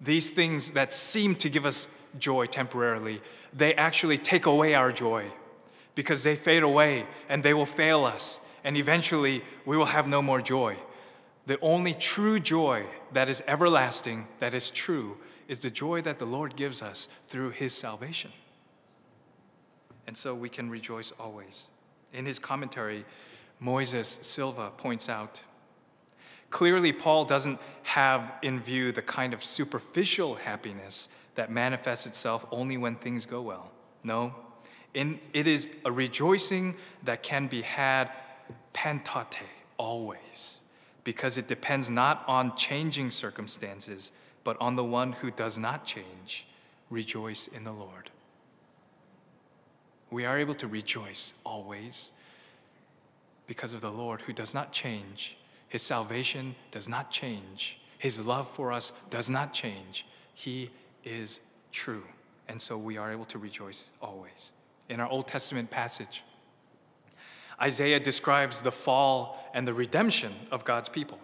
these 0.00 0.30
things 0.30 0.72
that 0.72 0.92
seem 0.92 1.34
to 1.36 1.48
give 1.48 1.64
us 1.64 1.86
joy 2.18 2.46
temporarily, 2.46 3.20
they 3.52 3.74
actually 3.74 4.18
take 4.18 4.46
away 4.46 4.74
our 4.74 4.92
joy 4.92 5.30
because 5.94 6.22
they 6.22 6.36
fade 6.36 6.62
away 6.62 7.06
and 7.28 7.42
they 7.42 7.54
will 7.54 7.66
fail 7.66 8.04
us, 8.04 8.40
and 8.64 8.76
eventually 8.76 9.42
we 9.64 9.76
will 9.76 9.86
have 9.86 10.06
no 10.06 10.22
more 10.22 10.40
joy. 10.40 10.76
The 11.46 11.58
only 11.60 11.94
true 11.94 12.38
joy 12.38 12.84
that 13.12 13.28
is 13.28 13.42
everlasting, 13.46 14.28
that 14.38 14.54
is 14.54 14.70
true, 14.70 15.16
is 15.48 15.60
the 15.60 15.70
joy 15.70 16.00
that 16.02 16.18
the 16.18 16.26
Lord 16.26 16.54
gives 16.54 16.80
us 16.80 17.08
through 17.26 17.50
his 17.50 17.74
salvation. 17.74 18.30
And 20.06 20.16
so 20.16 20.34
we 20.34 20.48
can 20.48 20.70
rejoice 20.70 21.12
always. 21.18 21.68
In 22.12 22.26
his 22.26 22.38
commentary, 22.38 23.04
Moises 23.62 24.24
Silva 24.24 24.70
points 24.76 25.08
out 25.08 25.42
clearly, 26.50 26.92
Paul 26.92 27.24
doesn't 27.24 27.58
have 27.84 28.32
in 28.42 28.60
view 28.60 28.92
the 28.92 29.02
kind 29.02 29.32
of 29.32 29.42
superficial 29.42 30.34
happiness 30.34 31.08
that 31.36 31.50
manifests 31.50 32.06
itself 32.06 32.44
only 32.50 32.76
when 32.76 32.96
things 32.96 33.24
go 33.24 33.40
well. 33.40 33.70
No, 34.02 34.34
in, 34.94 35.20
it 35.32 35.46
is 35.46 35.68
a 35.84 35.92
rejoicing 35.92 36.76
that 37.04 37.22
can 37.22 37.46
be 37.46 37.62
had 37.62 38.10
pantate, 38.72 39.46
always, 39.76 40.60
because 41.04 41.38
it 41.38 41.48
depends 41.48 41.88
not 41.88 42.24
on 42.26 42.56
changing 42.56 43.10
circumstances, 43.10 44.12
but 44.42 44.56
on 44.60 44.76
the 44.76 44.84
one 44.84 45.12
who 45.12 45.30
does 45.30 45.58
not 45.58 45.84
change. 45.84 46.46
Rejoice 46.88 47.46
in 47.46 47.64
the 47.64 47.72
Lord. 47.72 48.10
We 50.10 50.24
are 50.24 50.38
able 50.38 50.54
to 50.54 50.66
rejoice 50.66 51.34
always 51.44 52.10
because 53.46 53.72
of 53.72 53.80
the 53.80 53.92
Lord 53.92 54.22
who 54.22 54.32
does 54.32 54.54
not 54.54 54.72
change. 54.72 55.36
His 55.68 55.82
salvation 55.82 56.56
does 56.72 56.88
not 56.88 57.12
change. 57.12 57.78
His 57.98 58.18
love 58.18 58.50
for 58.50 58.72
us 58.72 58.92
does 59.08 59.30
not 59.30 59.52
change. 59.52 60.04
He 60.34 60.70
is 61.04 61.40
true. 61.70 62.02
And 62.48 62.60
so 62.60 62.76
we 62.76 62.96
are 62.96 63.12
able 63.12 63.26
to 63.26 63.38
rejoice 63.38 63.90
always 64.02 64.52
in 64.90 65.00
our 65.00 65.08
Old 65.08 65.26
Testament 65.26 65.70
passage. 65.70 66.22
Isaiah 67.62 68.00
describes 68.00 68.60
the 68.60 68.72
fall 68.72 69.50
and 69.54 69.66
the 69.66 69.74
redemption 69.74 70.32
of 70.50 70.64
God's 70.64 70.88
people. 70.88 71.18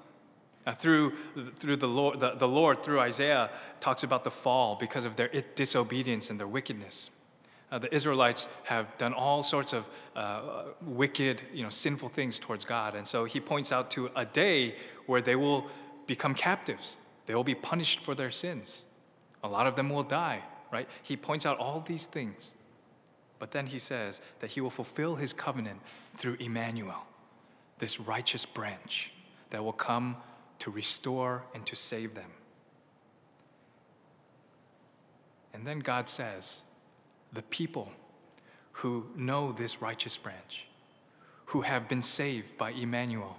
Uh, 0.67 0.73
through 0.73 1.13
through 1.59 1.77
the, 1.77 1.87
Lord, 1.87 2.19
the, 2.19 2.33
the 2.33 2.49
Lord, 2.49 2.83
through 2.83 2.99
Isaiah, 3.01 3.51
talks 3.79 4.03
about 4.03 4.25
the 4.25 4.31
fall 4.31 4.77
because 4.81 5.05
of 5.05 5.15
their 5.17 5.29
disobedience 5.55 6.31
and 6.31 6.41
their 6.41 6.49
wickedness. 6.49 7.11
Uh, 7.71 7.79
the 7.79 7.93
Israelites 7.95 8.49
have 8.65 8.97
done 8.99 9.13
all 9.13 9.43
sorts 9.43 9.73
of 9.73 9.87
uh, 10.15 10.65
wicked, 10.83 11.43
you 11.53 11.63
know, 11.63 11.71
sinful 11.71 12.09
things 12.09 12.39
towards 12.39 12.65
God. 12.65 12.95
And 12.95 13.07
so 13.07 13.25
he 13.25 13.41
points 13.41 13.71
out 13.73 13.91
to 13.93 14.11
a 14.17 14.25
day 14.25 14.75
where 15.07 15.21
they 15.21 15.37
will 15.37 15.67
become 16.07 16.35
captives. 16.35 16.97
They 17.27 17.35
will 17.35 17.45
be 17.45 17.55
punished 17.55 18.01
for 18.01 18.15
their 18.15 18.31
sins. 18.31 18.85
A 19.43 19.49
lot 19.49 19.67
of 19.67 19.77
them 19.77 19.91
will 19.91 20.05
die, 20.05 20.43
right? 20.73 20.89
He 21.03 21.17
points 21.17 21.47
out 21.47 21.59
all 21.59 21.81
these 21.81 22.07
things. 22.07 22.55
But 23.39 23.51
then 23.51 23.67
he 23.67 23.79
says 23.79 24.21
that 24.41 24.51
he 24.51 24.61
will 24.61 24.71
fulfill 24.71 25.17
his 25.17 25.33
covenant 25.33 25.81
through 26.17 26.37
Emmanuel, 26.41 27.05
this 27.79 28.01
righteous 28.01 28.47
branch 28.47 29.13
that 29.51 29.63
will 29.63 29.73
come 29.73 30.17
to 30.61 30.71
restore 30.71 31.45
and 31.55 31.67
to 31.67 31.77
save 31.77 32.15
them. 32.15 32.31
And 35.53 35.67
then 35.67 35.81
God 35.81 36.09
says, 36.09 36.63
the 37.33 37.43
people 37.43 37.91
who 38.73 39.07
know 39.17 39.53
this 39.53 39.81
righteous 39.81 40.17
branch, 40.17 40.67
who 41.47 41.63
have 41.63 41.89
been 41.89 42.03
saved 42.03 42.57
by 42.57 42.71
Emmanuel, 42.71 43.39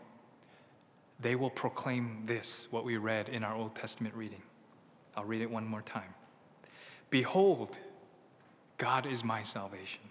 they 1.19 1.35
will 1.35 1.49
proclaim 1.49 2.23
this, 2.25 2.67
what 2.71 2.85
we 2.85 2.97
read 2.97 3.29
in 3.29 3.43
our 3.43 3.55
Old 3.55 3.75
Testament 3.75 4.13
reading. 4.15 4.41
I'll 5.15 5.25
read 5.25 5.41
it 5.41 5.49
one 5.49 5.65
more 5.65 5.81
time. 5.81 6.13
Behold, 7.09 7.79
God 8.77 9.05
is 9.05 9.23
my 9.23 9.43
salvation. 9.43 10.01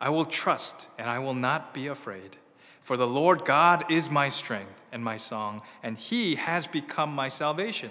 I 0.00 0.08
will 0.08 0.24
trust 0.24 0.88
and 0.98 1.08
I 1.08 1.18
will 1.18 1.34
not 1.34 1.74
be 1.74 1.86
afraid. 1.86 2.36
For 2.82 2.96
the 2.96 3.06
Lord 3.06 3.44
God 3.44 3.90
is 3.90 4.10
my 4.10 4.28
strength 4.28 4.80
and 4.90 5.04
my 5.04 5.16
song, 5.16 5.62
and 5.82 5.96
he 5.96 6.34
has 6.36 6.66
become 6.66 7.14
my 7.14 7.28
salvation. 7.28 7.90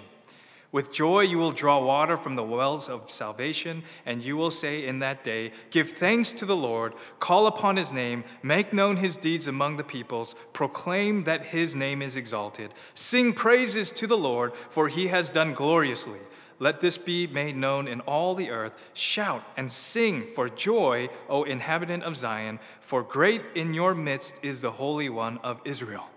With 0.72 0.92
joy 0.92 1.22
you 1.22 1.38
will 1.38 1.50
draw 1.50 1.82
water 1.84 2.16
from 2.16 2.36
the 2.36 2.44
wells 2.44 2.88
of 2.88 3.10
salvation, 3.10 3.82
and 4.06 4.22
you 4.22 4.36
will 4.36 4.52
say 4.52 4.86
in 4.86 5.00
that 5.00 5.24
day, 5.24 5.52
Give 5.70 5.88
thanks 5.88 6.32
to 6.34 6.44
the 6.44 6.56
Lord, 6.56 6.94
call 7.18 7.48
upon 7.48 7.76
his 7.76 7.92
name, 7.92 8.22
make 8.42 8.72
known 8.72 8.96
his 8.96 9.16
deeds 9.16 9.48
among 9.48 9.78
the 9.78 9.84
peoples, 9.84 10.36
proclaim 10.52 11.24
that 11.24 11.46
his 11.46 11.74
name 11.74 12.02
is 12.02 12.16
exalted. 12.16 12.72
Sing 12.94 13.32
praises 13.32 13.90
to 13.92 14.06
the 14.06 14.18
Lord, 14.18 14.52
for 14.68 14.88
he 14.88 15.08
has 15.08 15.28
done 15.28 15.54
gloriously. 15.54 16.20
Let 16.62 16.82
this 16.82 16.98
be 16.98 17.26
made 17.26 17.56
known 17.56 17.88
in 17.88 18.00
all 18.02 18.34
the 18.34 18.50
earth. 18.50 18.74
Shout 18.92 19.42
and 19.56 19.72
sing 19.72 20.26
for 20.34 20.50
joy, 20.50 21.08
O 21.28 21.42
inhabitant 21.42 22.04
of 22.04 22.18
Zion, 22.18 22.60
for 22.80 23.02
great 23.02 23.40
in 23.54 23.72
your 23.72 23.94
midst 23.94 24.44
is 24.44 24.60
the 24.60 24.70
Holy 24.70 25.08
One 25.08 25.38
of 25.38 25.60
Israel. 25.64 26.08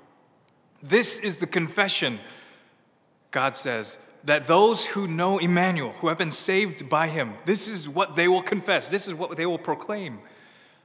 This 0.83 1.17
is 1.17 1.39
the 1.39 1.47
confession, 1.47 2.19
God 3.31 3.55
says, 3.55 3.97
that 4.25 4.45
those 4.47 4.85
who 4.85 5.07
know 5.07 5.37
Emmanuel, 5.37 5.93
who 5.93 6.09
have 6.09 6.17
been 6.17 6.29
saved 6.29 6.89
by 6.89 7.07
him, 7.07 7.35
this 7.45 7.69
is 7.69 7.87
what 7.87 8.17
they 8.17 8.27
will 8.27 8.41
confess, 8.41 8.89
this 8.89 9.07
is 9.07 9.13
what 9.13 9.37
they 9.37 9.45
will 9.45 9.57
proclaim. 9.57 10.19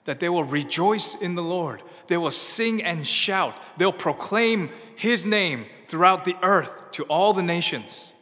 That 0.05 0.21
they 0.21 0.29
will 0.29 0.45
rejoice 0.45 1.21
in 1.21 1.35
the 1.35 1.43
Lord. 1.43 1.83
They 2.07 2.17
will 2.17 2.31
sing 2.31 2.83
and 2.83 3.05
shout. 3.05 3.55
They'll 3.77 3.93
proclaim 3.93 4.71
his 4.95 5.27
name 5.27 5.67
throughout 5.88 6.25
the 6.25 6.37
earth 6.43 6.93
to 6.93 7.03
all 7.05 7.35
the 7.35 7.43
nations. 7.43 8.12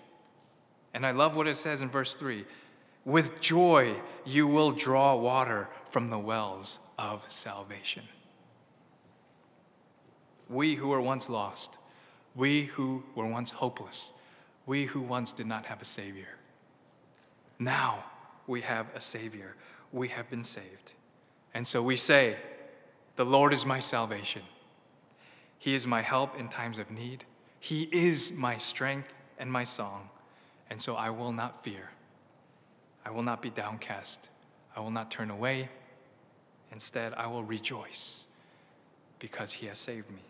And 0.97 1.05
I 1.05 1.11
love 1.11 1.37
what 1.37 1.47
it 1.47 1.57
says 1.57 1.83
in 1.83 1.91
verse 1.91 2.15
3 2.15 2.47
With 3.05 3.39
joy 3.43 3.97
you 4.25 4.47
will 4.47 4.73
draw 4.73 5.15
water 5.15 5.69
from 5.91 6.09
the 6.09 6.19
wells 6.19 6.79
of 6.99 7.23
salvation. 7.29 8.05
We 10.49 10.77
who 10.77 10.89
were 10.89 11.03
once 11.03 11.29
lost, 11.29 11.77
we 12.35 12.65
who 12.65 13.05
were 13.15 13.27
once 13.27 13.51
hopeless, 13.51 14.15
we 14.65 14.87
who 14.87 15.03
once 15.03 15.33
did 15.33 15.47
not 15.47 15.67
have 15.67 15.83
a 15.83 15.85
Savior. 15.85 16.29
Now 17.59 18.03
we 18.47 18.63
have 18.63 18.87
a 18.95 19.01
Savior. 19.01 19.55
We 19.93 20.09
have 20.09 20.31
been 20.31 20.45
saved. 20.45 20.95
And 21.53 21.67
so 21.67 21.83
we 21.83 21.97
say, 21.97 22.37
The 23.17 23.27
Lord 23.27 23.53
is 23.53 23.67
my 23.67 23.81
salvation. 23.81 24.43
He 25.59 25.75
is 25.75 25.87
my 25.87 26.01
help 26.01 26.41
in 26.41 26.49
times 26.49 26.79
of 26.79 26.91
need. 26.91 27.25
He 27.61 27.83
is 27.93 28.33
my 28.33 28.57
strength 28.57 29.13
and 29.39 29.53
my 29.53 29.65
song. 29.65 30.09
And 30.71 30.81
so 30.81 30.97
I 30.97 31.11
will 31.11 31.33
not 31.33 31.63
fear. 31.63 31.91
I 33.05 33.11
will 33.11 33.23
not 33.23 33.41
be 33.41 33.51
downcast. 33.51 34.29
I 34.75 34.81
will 34.81 34.91
not 34.91 35.11
turn 35.11 35.31
away. 35.31 35.69
Instead, 36.73 37.15
I 37.15 37.29
will 37.29 37.45
rejoice 37.45 38.27
because 39.19 39.53
he 39.53 39.67
has 39.67 39.79
saved 39.79 40.11
me. 40.11 40.23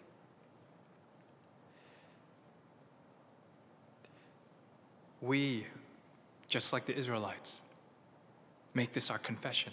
We, 5.23 5.66
just 6.47 6.73
like 6.73 6.85
the 6.85 6.95
Israelites, 6.95 7.62
make 8.75 8.93
this 8.93 9.11
our 9.11 9.19
confession. 9.19 9.73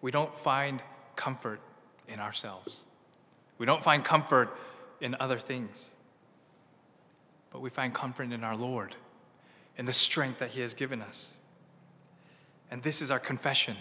We 0.00 0.10
don't 0.10 0.36
find 0.36 0.82
comfort 1.14 1.60
in 2.08 2.18
ourselves. 2.18 2.84
We 3.58 3.66
don't 3.66 3.82
find 3.82 4.02
comfort 4.02 4.56
in 5.00 5.16
other 5.20 5.38
things. 5.38 5.90
But 7.56 7.62
we 7.62 7.70
find 7.70 7.94
comfort 7.94 8.32
in 8.32 8.44
our 8.44 8.54
Lord, 8.54 8.94
in 9.78 9.86
the 9.86 9.94
strength 9.94 10.40
that 10.40 10.50
He 10.50 10.60
has 10.60 10.74
given 10.74 11.00
us. 11.00 11.38
And 12.70 12.82
this 12.82 13.00
is 13.00 13.10
our 13.10 13.18
confession 13.18 13.78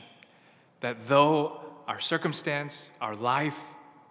that 0.80 1.10
though 1.10 1.60
our 1.86 2.00
circumstance, 2.00 2.90
our 3.02 3.14
life, 3.14 3.60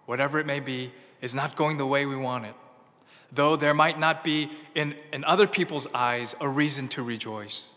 whatever 0.05 0.37
it 0.37 0.45
may 0.45 0.59
be, 0.59 0.93
is 1.19 1.33
not 1.33 1.55
going 1.55 1.77
the 1.77 1.85
way 1.87 2.05
we 2.05 2.15
want 2.15 2.45
it, 2.45 2.53
though 3.31 3.55
there 3.55 3.73
might 3.73 3.99
not 3.99 4.23
be 4.23 4.51
in, 4.75 4.93
in 5.11 5.23
other 5.23 5.47
people's 5.47 5.87
eyes 5.95 6.35
a 6.39 6.47
reason 6.47 6.87
to 6.89 7.01
rejoice, 7.01 7.73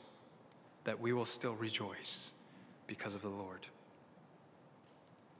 that 0.84 1.00
we 1.00 1.14
will 1.14 1.24
still 1.24 1.54
rejoice 1.54 2.32
because 2.86 3.14
of 3.14 3.22
the 3.22 3.30
Lord. 3.30 3.66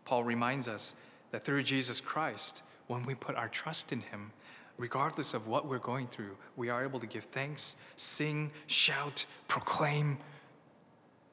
Paul 0.07 0.25
reminds 0.25 0.67
us 0.67 0.97
that 1.31 1.45
through 1.45 1.65
Jesus 1.65 2.01
Christ, 2.01 2.63
when 2.87 3.03
we 3.03 3.15
put 3.15 3.37
our 3.37 3.51
trust 3.51 3.93
in 3.93 4.01
Him, 4.01 4.33
regardless 4.79 5.35
of 5.35 5.49
what 5.49 5.67
we're 5.67 5.79
going 5.79 6.07
through, 6.07 6.37
we 6.57 6.71
are 6.71 6.85
able 6.85 7.01
to 7.01 7.07
give 7.07 7.25
thanks, 7.25 7.77
sing, 7.97 8.51
shout, 8.67 9.27
proclaim 9.49 10.19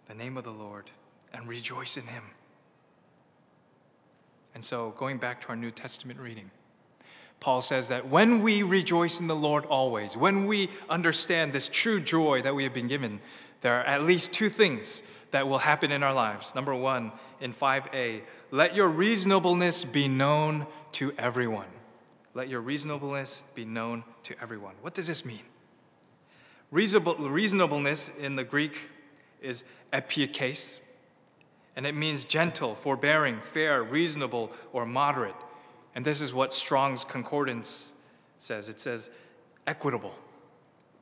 the 0.08 0.16
name 0.16 0.36
of 0.38 0.44
the 0.44 0.52
Lord, 0.52 0.90
and 1.34 1.48
rejoice 1.48 1.96
in 1.96 2.08
Him. 2.08 2.24
And 4.54 4.64
so, 4.64 4.94
going 4.98 5.18
back 5.18 5.42
to 5.42 5.50
our 5.50 5.56
New 5.56 5.72
Testament 5.72 6.20
reading, 6.20 6.50
Paul 7.40 7.62
says 7.62 7.90
that 7.90 8.08
when 8.08 8.42
we 8.42 8.64
rejoice 8.64 9.20
in 9.20 9.28
the 9.28 9.36
Lord 9.36 9.66
always, 9.66 10.16
when 10.16 10.46
we 10.46 10.70
understand 10.90 11.54
this 11.54 11.68
true 11.68 12.00
joy 12.00 12.42
that 12.42 12.56
we 12.56 12.64
have 12.64 12.74
been 12.74 12.88
given, 12.88 13.20
there 13.62 13.80
are 13.80 13.84
at 13.84 14.04
least 14.04 14.34
two 14.34 14.50
things 14.50 15.04
that 15.32 15.48
will 15.48 15.58
happen 15.58 15.92
in 15.92 16.02
our 16.02 16.14
lives. 16.14 16.56
Number 16.56 16.74
one, 16.74 17.12
in 17.42 17.54
5a, 17.54 18.22
let 18.52 18.76
your 18.76 18.88
reasonableness 18.88 19.84
be 19.84 20.08
known 20.08 20.66
to 20.94 21.14
everyone. 21.18 21.68
Let 22.36 22.50
your 22.50 22.62
reasonableness 22.62 23.44
be 23.56 23.66
known 23.66 24.04
to 24.24 24.36
everyone. 24.42 24.76
What 24.82 24.94
does 24.94 25.08
this 25.08 25.26
mean? 25.26 25.40
Reasonable, 26.70 27.16
reasonableness 27.16 28.16
in 28.18 28.36
the 28.36 28.44
Greek 28.44 28.90
is 29.42 29.64
epikes, 29.94 30.80
and 31.78 31.88
it 31.88 31.96
means 31.96 32.26
gentle, 32.26 32.76
forbearing, 32.76 33.40
fair, 33.40 33.82
reasonable, 33.84 34.52
or 34.74 34.86
moderate. 34.86 35.36
And 35.96 36.04
this 36.04 36.20
is 36.20 36.34
what 36.34 36.54
Strong's 36.54 37.06
Concordance 37.06 37.94
says 38.38 38.68
it 38.68 38.82
says 38.82 39.10
equitable, 39.66 40.14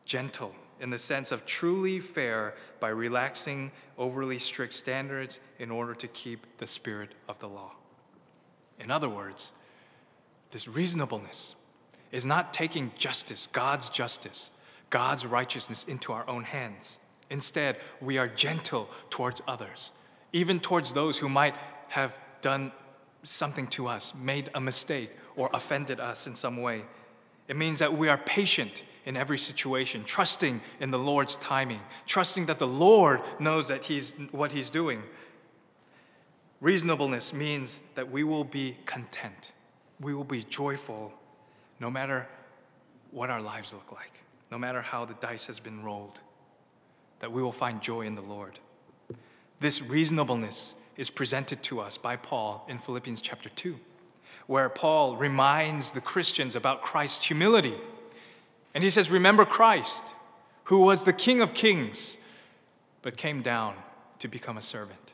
gentle, 0.06 0.54
in 0.80 0.92
the 0.92 1.00
sense 1.00 1.32
of 1.32 1.48
truly 1.48 2.00
fair 2.00 2.54
by 2.80 2.90
relaxing 2.90 3.72
overly 3.98 4.38
strict 4.38 4.74
standards 4.74 5.40
in 5.58 5.72
order 5.72 5.96
to 5.96 6.08
keep 6.10 6.46
the 6.58 6.68
spirit 6.68 7.16
of 7.28 7.40
the 7.40 7.50
law. 7.50 7.72
In 8.80 8.92
other 8.92 9.10
words, 9.10 9.54
this 10.54 10.68
reasonableness 10.68 11.56
is 12.12 12.26
not 12.26 12.54
taking 12.54 12.92
justice, 12.96 13.48
God's 13.48 13.90
justice, 13.90 14.52
God's 14.90 15.26
righteousness 15.26 15.84
into 15.88 16.14
our 16.14 16.28
own 16.30 16.44
hands. 16.44 17.00
Instead, 17.30 17.78
we 18.00 18.20
are 18.20 18.28
gentle 18.28 18.88
towards 19.10 19.42
others, 19.48 19.92
even 20.32 20.60
towards 20.60 20.94
those 20.94 21.18
who 21.18 21.28
might 21.28 21.56
have 21.90 22.16
done 22.42 22.72
something 23.24 23.66
to 23.68 23.88
us, 23.88 24.14
made 24.16 24.52
a 24.54 24.62
mistake, 24.62 25.10
or 25.36 25.50
offended 25.54 26.00
us 26.00 26.28
in 26.28 26.36
some 26.36 26.62
way. 26.62 26.84
It 27.48 27.58
means 27.58 27.80
that 27.80 27.94
we 27.94 28.08
are 28.08 28.18
patient 28.18 28.84
in 29.06 29.18
every 29.18 29.40
situation, 29.40 30.04
trusting 30.04 30.62
in 30.80 30.92
the 30.92 31.00
Lord's 31.00 31.36
timing, 31.38 31.82
trusting 32.06 32.46
that 32.46 32.60
the 32.60 32.68
Lord 32.68 33.22
knows 33.40 33.68
that 33.70 33.86
he's 33.86 34.14
what 34.32 34.52
he's 34.52 34.70
doing. 34.70 35.02
Reasonableness 36.62 37.34
means 37.34 37.82
that 37.96 38.12
we 38.12 38.24
will 38.24 38.44
be 38.44 38.78
content. 38.86 39.52
We 40.04 40.14
will 40.14 40.26
be 40.26 40.44
joyful 40.44 41.14
no 41.80 41.90
matter 41.90 42.28
what 43.12 43.30
our 43.30 43.42
lives 43.42 43.74
look 43.74 43.92
like, 43.92 44.22
no 44.52 44.58
matter 44.58 44.82
how 44.82 45.06
the 45.06 45.14
dice 45.16 45.48
has 45.48 45.60
been 45.60 45.82
rolled, 45.84 46.20
that 47.20 47.32
we 47.32 47.42
will 47.42 47.54
find 47.54 47.82
joy 47.82 48.02
in 48.02 48.16
the 48.16 48.22
Lord. 48.22 48.60
This 49.60 49.82
reasonableness 49.82 50.76
is 50.98 51.10
presented 51.10 51.64
to 51.64 51.80
us 51.80 51.98
by 51.98 52.18
Paul 52.18 52.66
in 52.68 52.80
Philippians 52.80 53.22
chapter 53.22 53.50
2, 53.50 53.80
where 54.46 54.68
Paul 54.68 55.16
reminds 55.16 55.92
the 55.92 56.02
Christians 56.02 56.56
about 56.56 56.82
Christ's 56.82 57.26
humility. 57.26 57.76
And 58.74 58.84
he 58.84 58.90
says, 58.90 59.10
Remember 59.10 59.46
Christ, 59.46 60.04
who 60.66 60.82
was 60.82 61.06
the 61.06 61.14
King 61.14 61.42
of 61.42 61.54
kings, 61.54 62.18
but 63.02 63.16
came 63.16 63.42
down 63.42 63.76
to 64.20 64.28
become 64.28 64.58
a 64.58 64.62
servant. 64.62 65.14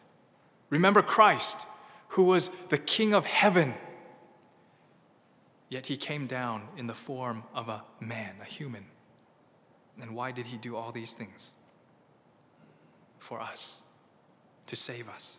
Remember 0.69 1.01
Christ, 1.01 1.67
who 2.09 2.23
was 2.23 2.49
the 2.69 2.77
King 2.77 3.13
of 3.13 3.25
heaven, 3.25 3.75
yet 5.69 5.85
he 5.85 5.95
came 5.95 6.27
down 6.27 6.67
in 6.75 6.87
the 6.87 6.93
form 6.93 7.43
of 7.53 7.69
a 7.69 7.83
man, 7.99 8.35
a 8.41 8.45
human. 8.45 8.85
And 10.01 10.15
why 10.15 10.31
did 10.31 10.47
he 10.47 10.57
do 10.57 10.75
all 10.75 10.91
these 10.91 11.13
things? 11.13 11.53
For 13.19 13.39
us, 13.39 13.83
to 14.67 14.75
save 14.75 15.07
us. 15.09 15.37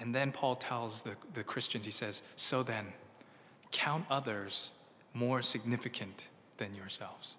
And 0.00 0.14
then 0.14 0.32
Paul 0.32 0.56
tells 0.56 1.02
the, 1.02 1.16
the 1.34 1.44
Christians, 1.44 1.84
he 1.84 1.90
says, 1.90 2.22
So 2.36 2.62
then, 2.62 2.86
count 3.70 4.04
others 4.10 4.72
more 5.12 5.42
significant 5.42 6.28
than 6.56 6.74
yourselves. 6.74 7.36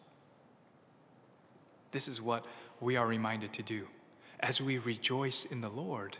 This 1.91 2.07
is 2.07 2.21
what 2.21 2.45
we 2.79 2.95
are 2.95 3.07
reminded 3.07 3.53
to 3.53 3.63
do. 3.63 3.87
As 4.39 4.61
we 4.61 4.77
rejoice 4.77 5.45
in 5.45 5.61
the 5.61 5.69
Lord, 5.69 6.17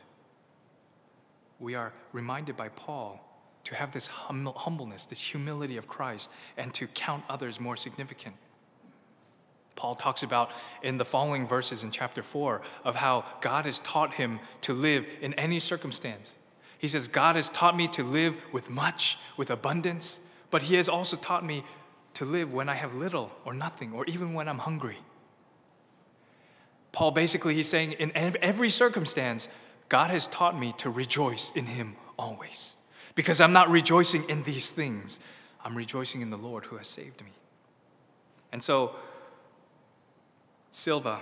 we 1.60 1.76
are 1.76 1.94
reminded 2.12 2.58
by 2.58 2.70
Paul 2.70 3.29
to 3.70 3.76
have 3.76 3.94
this 3.94 4.08
hum- 4.08 4.52
humbleness, 4.56 5.06
this 5.06 5.22
humility 5.22 5.78
of 5.78 5.88
Christ, 5.88 6.32
and 6.58 6.74
to 6.74 6.88
count 6.88 7.24
others 7.30 7.60
more 7.60 7.78
significant. 7.78 8.36
Paul 9.76 9.94
talks 9.94 10.24
about 10.24 10.52
in 10.82 10.98
the 10.98 11.06
following 11.06 11.46
verses 11.46 11.84
in 11.84 11.92
chapter 11.92 12.24
4 12.24 12.62
of 12.84 12.96
how 12.96 13.26
God 13.42 13.66
has 13.66 13.78
taught 13.80 14.16
him 14.16 14.40
to 14.62 14.74
live 14.74 15.06
in 15.22 15.36
any 15.36 15.60
circumstance. 15.60 16.36
He 16.80 16.88
says, 16.88 17.08
God 17.08 17.36
has 17.36 17.48
taught 17.50 17.78
me 17.78 17.88
to 17.90 18.04
live 18.04 18.36
with 18.52 18.72
much, 18.72 19.20
with 19.38 19.52
abundance, 19.52 20.20
but 20.50 20.64
He 20.64 20.76
has 20.76 20.90
also 20.90 21.16
taught 21.16 21.46
me 21.46 21.64
to 22.16 22.26
live 22.26 22.52
when 22.52 22.70
I 22.70 22.74
have 22.74 22.96
little 22.96 23.32
or 23.46 23.54
nothing, 23.54 23.94
or 23.94 24.04
even 24.06 24.34
when 24.34 24.48
I'm 24.48 24.58
hungry. 24.58 24.98
Paul 26.92 27.12
basically, 27.12 27.54
he's 27.54 27.68
saying, 27.68 27.92
in 27.92 28.12
every 28.16 28.70
circumstance, 28.72 29.48
God 29.90 30.10
has 30.10 30.26
taught 30.26 30.60
me 30.60 30.74
to 30.80 30.90
rejoice 30.90 31.52
in 31.54 31.68
Him 31.68 31.98
always. 32.18 32.74
Because 33.20 33.42
I'm 33.42 33.52
not 33.52 33.70
rejoicing 33.70 34.24
in 34.30 34.44
these 34.44 34.72
things, 34.72 35.20
I'm 35.66 35.76
rejoicing 35.76 36.22
in 36.22 36.30
the 36.30 36.38
Lord 36.38 36.64
who 36.64 36.78
has 36.78 36.88
saved 36.88 37.20
me. 37.20 37.32
And 38.54 38.64
so, 38.64 38.96
Silva, 40.72 41.20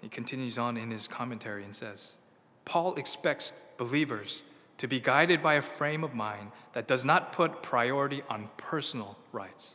he 0.00 0.08
continues 0.08 0.58
on 0.58 0.76
in 0.76 0.92
his 0.92 1.08
commentary 1.08 1.64
and 1.64 1.74
says, 1.74 2.18
Paul 2.64 2.94
expects 2.94 3.64
believers 3.78 4.44
to 4.78 4.86
be 4.86 5.00
guided 5.00 5.42
by 5.42 5.54
a 5.54 5.60
frame 5.60 6.04
of 6.04 6.14
mind 6.14 6.52
that 6.72 6.86
does 6.86 7.04
not 7.04 7.32
put 7.32 7.64
priority 7.64 8.22
on 8.30 8.48
personal 8.56 9.18
rights. 9.32 9.74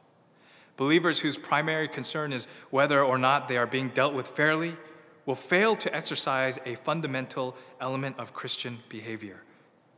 Believers 0.78 1.20
whose 1.20 1.38
primary 1.38 1.90
concern 1.90 2.32
is 2.32 2.48
whether 2.70 3.04
or 3.04 3.18
not 3.18 3.50
they 3.50 3.58
are 3.58 3.68
being 3.68 3.90
dealt 3.90 4.14
with 4.14 4.30
fairly 4.30 4.78
will 5.26 5.36
fail 5.36 5.76
to 5.76 5.94
exercise 5.94 6.58
a 6.66 6.76
fundamental 6.76 7.54
element 7.82 8.18
of 8.18 8.32
Christian 8.32 8.80
behavior, 8.88 9.42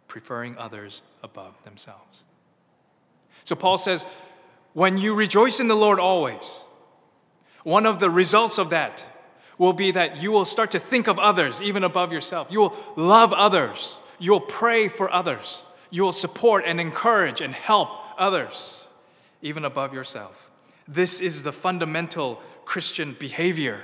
preferring 0.07 0.57
others 0.57 1.01
above 1.23 1.61
themselves. 1.63 2.23
So 3.43 3.55
Paul 3.55 3.77
says, 3.77 4.05
when 4.73 4.97
you 4.97 5.15
rejoice 5.15 5.59
in 5.59 5.67
the 5.67 5.75
Lord 5.75 5.99
always, 5.99 6.65
one 7.63 7.85
of 7.85 7.99
the 7.99 8.09
results 8.09 8.57
of 8.57 8.69
that 8.69 9.03
will 9.57 9.73
be 9.73 9.91
that 9.91 10.21
you 10.21 10.31
will 10.31 10.45
start 10.45 10.71
to 10.71 10.79
think 10.79 11.07
of 11.07 11.17
others 11.17 11.61
even 11.61 11.83
above 11.83 12.11
yourself. 12.11 12.47
You 12.51 12.59
will 12.59 12.77
love 12.95 13.33
others. 13.33 13.99
You 14.19 14.31
will 14.31 14.39
pray 14.39 14.87
for 14.87 15.11
others. 15.11 15.63
You 15.89 16.03
will 16.03 16.13
support 16.13 16.63
and 16.65 16.79
encourage 16.79 17.41
and 17.41 17.53
help 17.53 17.89
others 18.17 18.87
even 19.41 19.65
above 19.65 19.93
yourself. 19.93 20.49
This 20.87 21.19
is 21.19 21.43
the 21.43 21.51
fundamental 21.51 22.41
Christian 22.65 23.13
behavior 23.13 23.83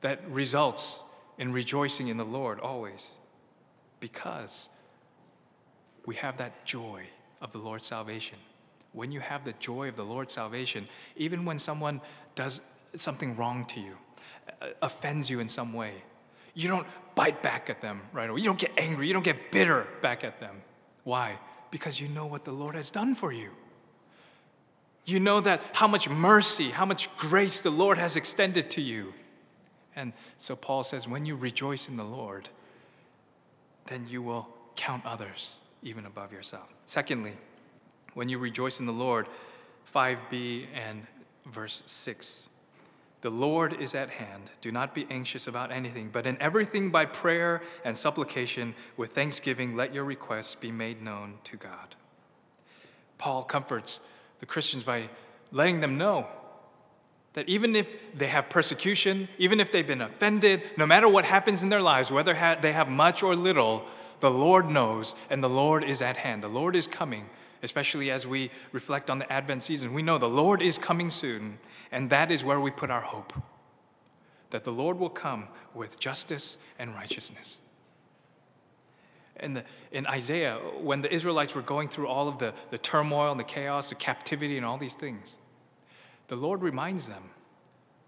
that 0.00 0.20
results 0.30 1.02
in 1.38 1.52
rejoicing 1.52 2.08
in 2.08 2.16
the 2.16 2.24
Lord 2.24 2.60
always 2.60 3.18
because 4.00 4.68
we 6.06 6.14
have 6.16 6.38
that 6.38 6.64
joy 6.64 7.04
of 7.40 7.52
the 7.52 7.58
Lord's 7.58 7.86
salvation. 7.86 8.38
When 8.92 9.12
you 9.12 9.20
have 9.20 9.44
the 9.44 9.52
joy 9.54 9.88
of 9.88 9.96
the 9.96 10.04
Lord's 10.04 10.34
salvation, 10.34 10.88
even 11.16 11.44
when 11.44 11.58
someone 11.58 12.00
does 12.34 12.60
something 12.94 13.36
wrong 13.36 13.66
to 13.66 13.80
you, 13.80 13.96
uh, 14.62 14.68
offends 14.82 15.28
you 15.28 15.40
in 15.40 15.48
some 15.48 15.72
way, 15.72 15.92
you 16.54 16.68
don't 16.68 16.86
bite 17.14 17.42
back 17.42 17.68
at 17.68 17.80
them 17.80 18.00
right 18.12 18.30
away. 18.30 18.40
You 18.40 18.46
don't 18.46 18.58
get 18.58 18.72
angry. 18.76 19.06
You 19.06 19.12
don't 19.12 19.24
get 19.24 19.52
bitter 19.52 19.86
back 20.00 20.24
at 20.24 20.40
them. 20.40 20.56
Why? 21.04 21.38
Because 21.70 22.00
you 22.00 22.08
know 22.08 22.26
what 22.26 22.44
the 22.44 22.52
Lord 22.52 22.74
has 22.74 22.90
done 22.90 23.14
for 23.14 23.32
you. 23.32 23.50
You 25.04 25.20
know 25.20 25.40
that 25.40 25.62
how 25.72 25.88
much 25.88 26.08
mercy, 26.08 26.70
how 26.70 26.84
much 26.84 27.14
grace 27.16 27.60
the 27.60 27.70
Lord 27.70 27.98
has 27.98 28.16
extended 28.16 28.70
to 28.72 28.82
you. 28.82 29.12
And 29.96 30.12
so 30.38 30.54
Paul 30.54 30.84
says, 30.84 31.08
when 31.08 31.26
you 31.26 31.34
rejoice 31.34 31.88
in 31.88 31.96
the 31.96 32.04
Lord, 32.04 32.48
then 33.88 34.06
you 34.08 34.22
will 34.22 34.48
count 34.76 35.04
others 35.04 35.58
even 35.82 36.06
above 36.06 36.32
yourself. 36.32 36.72
Secondly, 36.86 37.32
when 38.14 38.28
you 38.28 38.38
rejoice 38.38 38.80
in 38.80 38.86
the 38.86 38.92
Lord, 38.92 39.26
5b 39.92 40.66
and 40.74 41.06
verse 41.46 41.82
6. 41.86 42.48
The 43.20 43.30
Lord 43.30 43.80
is 43.80 43.94
at 43.94 44.10
hand. 44.10 44.44
Do 44.60 44.70
not 44.70 44.94
be 44.94 45.06
anxious 45.10 45.48
about 45.48 45.72
anything, 45.72 46.10
but 46.12 46.26
in 46.26 46.36
everything 46.40 46.90
by 46.90 47.04
prayer 47.04 47.62
and 47.84 47.98
supplication 47.98 48.74
with 48.96 49.12
thanksgiving, 49.12 49.74
let 49.74 49.92
your 49.92 50.04
requests 50.04 50.54
be 50.54 50.70
made 50.70 51.02
known 51.02 51.34
to 51.44 51.56
God. 51.56 51.96
Paul 53.18 53.42
comforts 53.42 54.00
the 54.38 54.46
Christians 54.46 54.84
by 54.84 55.08
letting 55.50 55.80
them 55.80 55.98
know 55.98 56.28
that 57.34 57.48
even 57.48 57.76
if 57.76 57.94
they 58.14 58.28
have 58.28 58.48
persecution, 58.48 59.28
even 59.38 59.60
if 59.60 59.70
they've 59.70 59.86
been 59.86 60.00
offended, 60.00 60.62
no 60.76 60.86
matter 60.86 61.08
what 61.08 61.24
happens 61.24 61.62
in 61.62 61.68
their 61.68 61.82
lives, 61.82 62.10
whether 62.10 62.32
they 62.60 62.72
have 62.72 62.88
much 62.88 63.22
or 63.22 63.36
little, 63.36 63.84
the 64.20 64.30
Lord 64.30 64.70
knows 64.70 65.14
and 65.30 65.42
the 65.42 65.48
Lord 65.48 65.84
is 65.84 66.02
at 66.02 66.16
hand. 66.16 66.42
The 66.42 66.48
Lord 66.48 66.74
is 66.74 66.86
coming, 66.86 67.26
especially 67.62 68.10
as 68.10 68.26
we 68.26 68.50
reflect 68.72 69.10
on 69.10 69.18
the 69.18 69.32
Advent 69.32 69.62
season. 69.62 69.94
We 69.94 70.02
know 70.02 70.18
the 70.18 70.28
Lord 70.28 70.62
is 70.62 70.78
coming 70.78 71.10
soon, 71.10 71.58
and 71.92 72.10
that 72.10 72.30
is 72.30 72.44
where 72.44 72.58
we 72.58 72.70
put 72.70 72.90
our 72.90 73.02
hope 73.02 73.32
that 74.50 74.64
the 74.64 74.72
Lord 74.72 74.98
will 74.98 75.10
come 75.10 75.48
with 75.74 75.98
justice 75.98 76.56
and 76.78 76.94
righteousness. 76.94 77.58
In, 79.40 79.54
the, 79.54 79.64
in 79.92 80.06
Isaiah, 80.06 80.56
when 80.80 81.02
the 81.02 81.12
Israelites 81.12 81.54
were 81.54 81.62
going 81.62 81.88
through 81.88 82.08
all 82.08 82.28
of 82.28 82.38
the, 82.38 82.54
the 82.70 82.78
turmoil 82.78 83.30
and 83.30 83.38
the 83.38 83.44
chaos, 83.44 83.90
the 83.90 83.94
captivity, 83.94 84.56
and 84.56 84.66
all 84.66 84.78
these 84.78 84.94
things, 84.94 85.38
the 86.28 86.36
Lord 86.36 86.62
reminds 86.62 87.08
them 87.08 87.22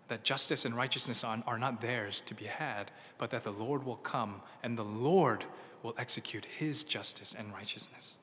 that 0.08 0.24
justice 0.24 0.64
and 0.64 0.76
righteousness 0.76 1.24
are, 1.24 1.58
not 1.58 1.80
theirs 1.80 2.22
to 2.26 2.34
be 2.34 2.44
had, 2.44 2.90
but 3.16 3.30
that 3.30 3.44
the 3.44 3.52
Lord 3.52 3.84
will 3.84 3.96
come 3.96 4.42
and 4.62 4.76
the 4.76 4.84
Lord 4.84 5.44
will 5.82 5.94
execute 5.98 6.44
his 6.44 6.82
justice 6.82 7.34
and 7.36 7.52
righteousness. 7.52 8.18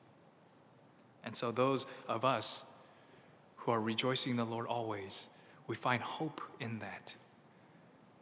And 1.24 1.34
so, 1.34 1.50
those 1.50 1.86
of 2.06 2.24
us 2.24 2.64
who 3.56 3.72
are 3.72 3.80
rejoicing 3.80 4.32
in 4.32 4.36
the 4.36 4.44
Lord 4.44 4.66
always, 4.66 5.26
we 5.66 5.76
find 5.76 6.02
hope 6.02 6.40
in 6.60 6.78
that. 6.78 7.14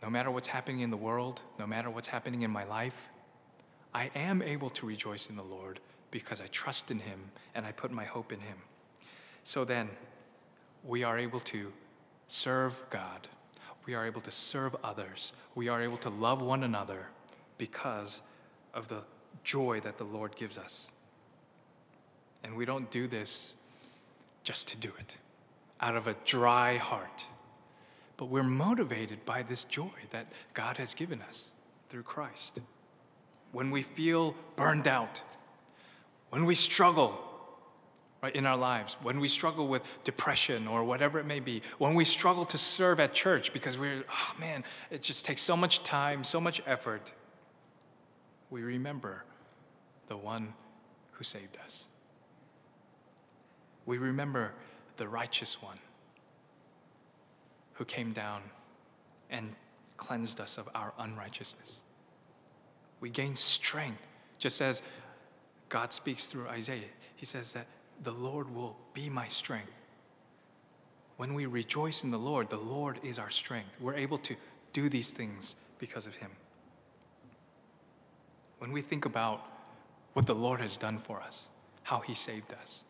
No 0.03 0.09
matter 0.09 0.31
what's 0.31 0.49
happening 0.49 0.81
in 0.81 0.91
the 0.91 0.97
world, 0.97 1.43
no 1.59 1.67
matter 1.67 1.91
what's 1.91 2.09
happening 2.09 2.43
in 2.43 2.51
my 2.51 2.65
life, 2.65 3.09
I 3.93 4.11
am 4.15 4.43
able 4.43 4.71
to 4.71 4.87
rejoice 4.87 5.29
in 5.29 5.37
the 5.37 5.43
Lord 5.43 5.81
because 6.11 6.41
I 6.41 6.47
trust 6.47 6.91
in 6.91 7.01
Him 7.01 7.19
and 7.55 7.67
I 7.67 7.73
put 7.73 7.91
my 7.91 8.05
hope 8.05 8.33
in 8.33 8.41
Him. 8.41 8.57
So 9.43 9.65
then, 9.65 9.91
we 10.87 11.03
are 11.03 11.18
able 11.18 11.40
to 11.40 11.72
serve 12.29 12.81
God. 12.90 13.29
We 13.87 13.94
are 13.94 14.07
able 14.07 14.20
to 14.22 14.31
serve 14.31 14.75
others. 14.83 15.33
We 15.55 15.68
are 15.68 15.83
able 15.83 15.96
to 15.99 16.11
love 16.11 16.42
one 16.42 16.64
another 16.64 17.07
because 17.59 18.20
of 18.75 18.88
the 18.88 19.03
joy 19.44 19.81
that 19.81 19.96
the 19.96 20.05
Lord 20.05 20.37
gives 20.37 20.59
us. 20.59 20.90
And 22.42 22.57
we 22.57 22.64
don't 22.64 22.90
do 22.90 23.07
this 23.07 23.55
just 24.44 24.68
to 24.68 24.77
do 24.77 24.92
it 24.99 25.16
out 25.81 25.96
of 25.96 26.07
a 26.07 26.14
dry 26.25 26.77
heart, 26.77 27.27
but 28.16 28.27
we're 28.27 28.42
motivated 28.42 29.25
by 29.25 29.42
this 29.42 29.64
joy 29.64 29.90
that 30.11 30.27
God 30.55 30.79
has 30.79 30.94
given 30.94 31.20
us 31.29 31.51
through 31.88 32.05
Christ. 32.05 32.61
When 33.53 33.70
we 33.70 33.83
feel 33.83 34.35
burned 34.55 34.88
out, 34.88 35.22
when 36.31 36.44
we 36.44 36.55
struggle 36.55 37.26
right, 38.23 38.35
in 38.35 38.47
our 38.47 38.57
lives, 38.57 38.97
when 39.03 39.21
we 39.21 39.29
struggle 39.29 39.69
with 39.69 39.83
depression 40.05 40.67
or 40.67 40.85
whatever 40.85 41.19
it 41.19 41.27
may 41.27 41.41
be, 41.41 41.63
when 41.79 41.95
we 41.95 42.05
struggle 42.05 42.45
to 42.47 42.59
serve 42.59 43.01
at 43.01 43.13
church 43.13 43.53
because 43.53 43.79
we're, 43.79 44.05
oh 44.11 44.33
man, 44.39 44.65
it 44.91 45.03
just 45.03 45.25
takes 45.25 45.43
so 45.43 45.57
much 45.57 45.83
time, 45.83 46.25
so 46.25 46.41
much 46.41 46.63
effort, 46.67 47.13
we 48.51 48.63
remember 48.63 49.25
the 50.09 50.17
one 50.17 50.55
who 51.13 51.25
saved 51.25 51.59
us. 51.65 51.87
We 53.85 53.99
remember 53.99 54.53
the 54.97 55.09
righteous 55.09 55.63
one 55.63 55.79
who 57.75 57.85
came 57.85 58.13
down 58.13 58.43
and 59.31 59.55
cleansed 59.97 60.41
us 60.41 60.59
of 60.59 60.69
our 60.75 60.93
unrighteousness. 60.99 61.81
We 63.01 63.11
gain 63.11 63.37
strength, 63.37 64.07
just 64.39 64.61
as 64.61 64.83
God 65.69 65.93
speaks 65.93 66.27
through 66.27 66.49
Isaiah. 66.49 66.81
He 67.17 67.27
says 67.27 67.53
that 67.53 67.67
the 68.03 68.13
Lord 68.13 68.55
will 68.55 68.77
be 68.95 69.09
my 69.09 69.29
strength. 69.29 69.73
When 71.17 71.35
we 71.35 71.47
rejoice 71.47 72.05
in 72.05 72.11
the 72.11 72.19
Lord, 72.19 72.51
the 72.51 72.59
Lord 72.59 73.01
is 73.03 73.19
our 73.19 73.31
strength. 73.31 73.81
We're 73.81 73.95
able 73.95 74.19
to 74.19 74.37
do 74.73 74.89
these 74.89 75.11
things 75.11 75.57
because 75.79 76.07
of 76.07 76.15
Him. 76.17 76.31
When 78.59 78.73
we 78.73 78.83
think 78.83 79.05
about 79.05 79.43
what 80.13 80.27
the 80.27 80.35
Lord 80.35 80.61
has 80.61 80.77
done 80.77 80.99
for 80.99 81.21
us, 81.21 81.49
how 81.85 82.01
He 82.01 82.15
saved 82.15 82.53
us, 82.63 82.83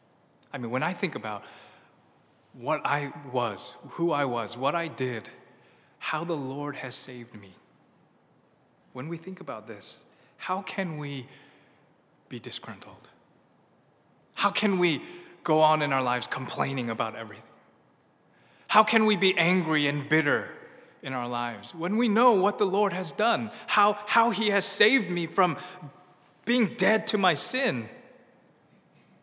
I 0.53 0.59
mean, 0.59 0.71
when 0.71 0.83
I 0.83 0.93
think 0.93 1.15
about 1.15 1.45
what 2.53 2.81
I 2.85 3.13
was, 3.33 3.75
who 3.91 4.13
I 4.13 4.25
was, 4.25 4.57
what 4.57 4.75
I 4.75 4.89
did, 4.89 5.29
how 5.99 6.25
the 6.25 6.37
Lord 6.37 6.77
has 6.77 6.95
saved 6.95 7.35
me, 7.35 7.53
when 8.93 9.09
we 9.09 9.17
think 9.19 9.41
about 9.41 9.69
this, 9.69 10.05
how 10.39 10.63
can 10.63 10.97
we 10.97 11.27
be 12.29 12.39
disgruntled? 12.39 13.11
How 14.37 14.51
can 14.51 14.79
we 14.79 15.03
go 15.43 15.61
on 15.61 15.81
in 15.83 15.93
our 15.93 16.03
lives 16.03 16.27
complaining 16.27 16.91
about 16.91 17.17
everything? 17.17 17.43
How 18.69 18.85
can 18.85 19.07
we 19.07 19.17
be 19.17 19.37
angry 19.37 19.87
and 19.87 20.07
bitter 20.09 20.51
in 21.03 21.15
our 21.15 21.27
lives 21.27 21.75
when 21.75 21.97
we 21.97 22.07
know 22.07 22.33
what 22.33 22.59
the 22.59 22.67
Lord 22.67 22.93
has 22.93 23.13
done? 23.13 23.51
How, 23.67 23.99
how 24.07 24.31
He 24.31 24.51
has 24.51 24.67
saved 24.67 25.11
me 25.11 25.27
from 25.27 25.57
being 26.45 26.75
dead 26.77 27.07
to 27.09 27.19
my 27.19 27.33
sin 27.33 27.89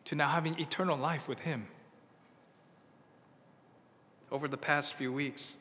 to 0.06 0.16
now 0.16 0.30
having 0.30 0.60
eternal 0.60 0.98
life 0.98 1.28
with 1.28 1.42
Him? 1.42 1.68
Over 4.32 4.48
the 4.48 4.58
past 4.58 4.96
few 4.96 5.14
weeks, 5.14 5.58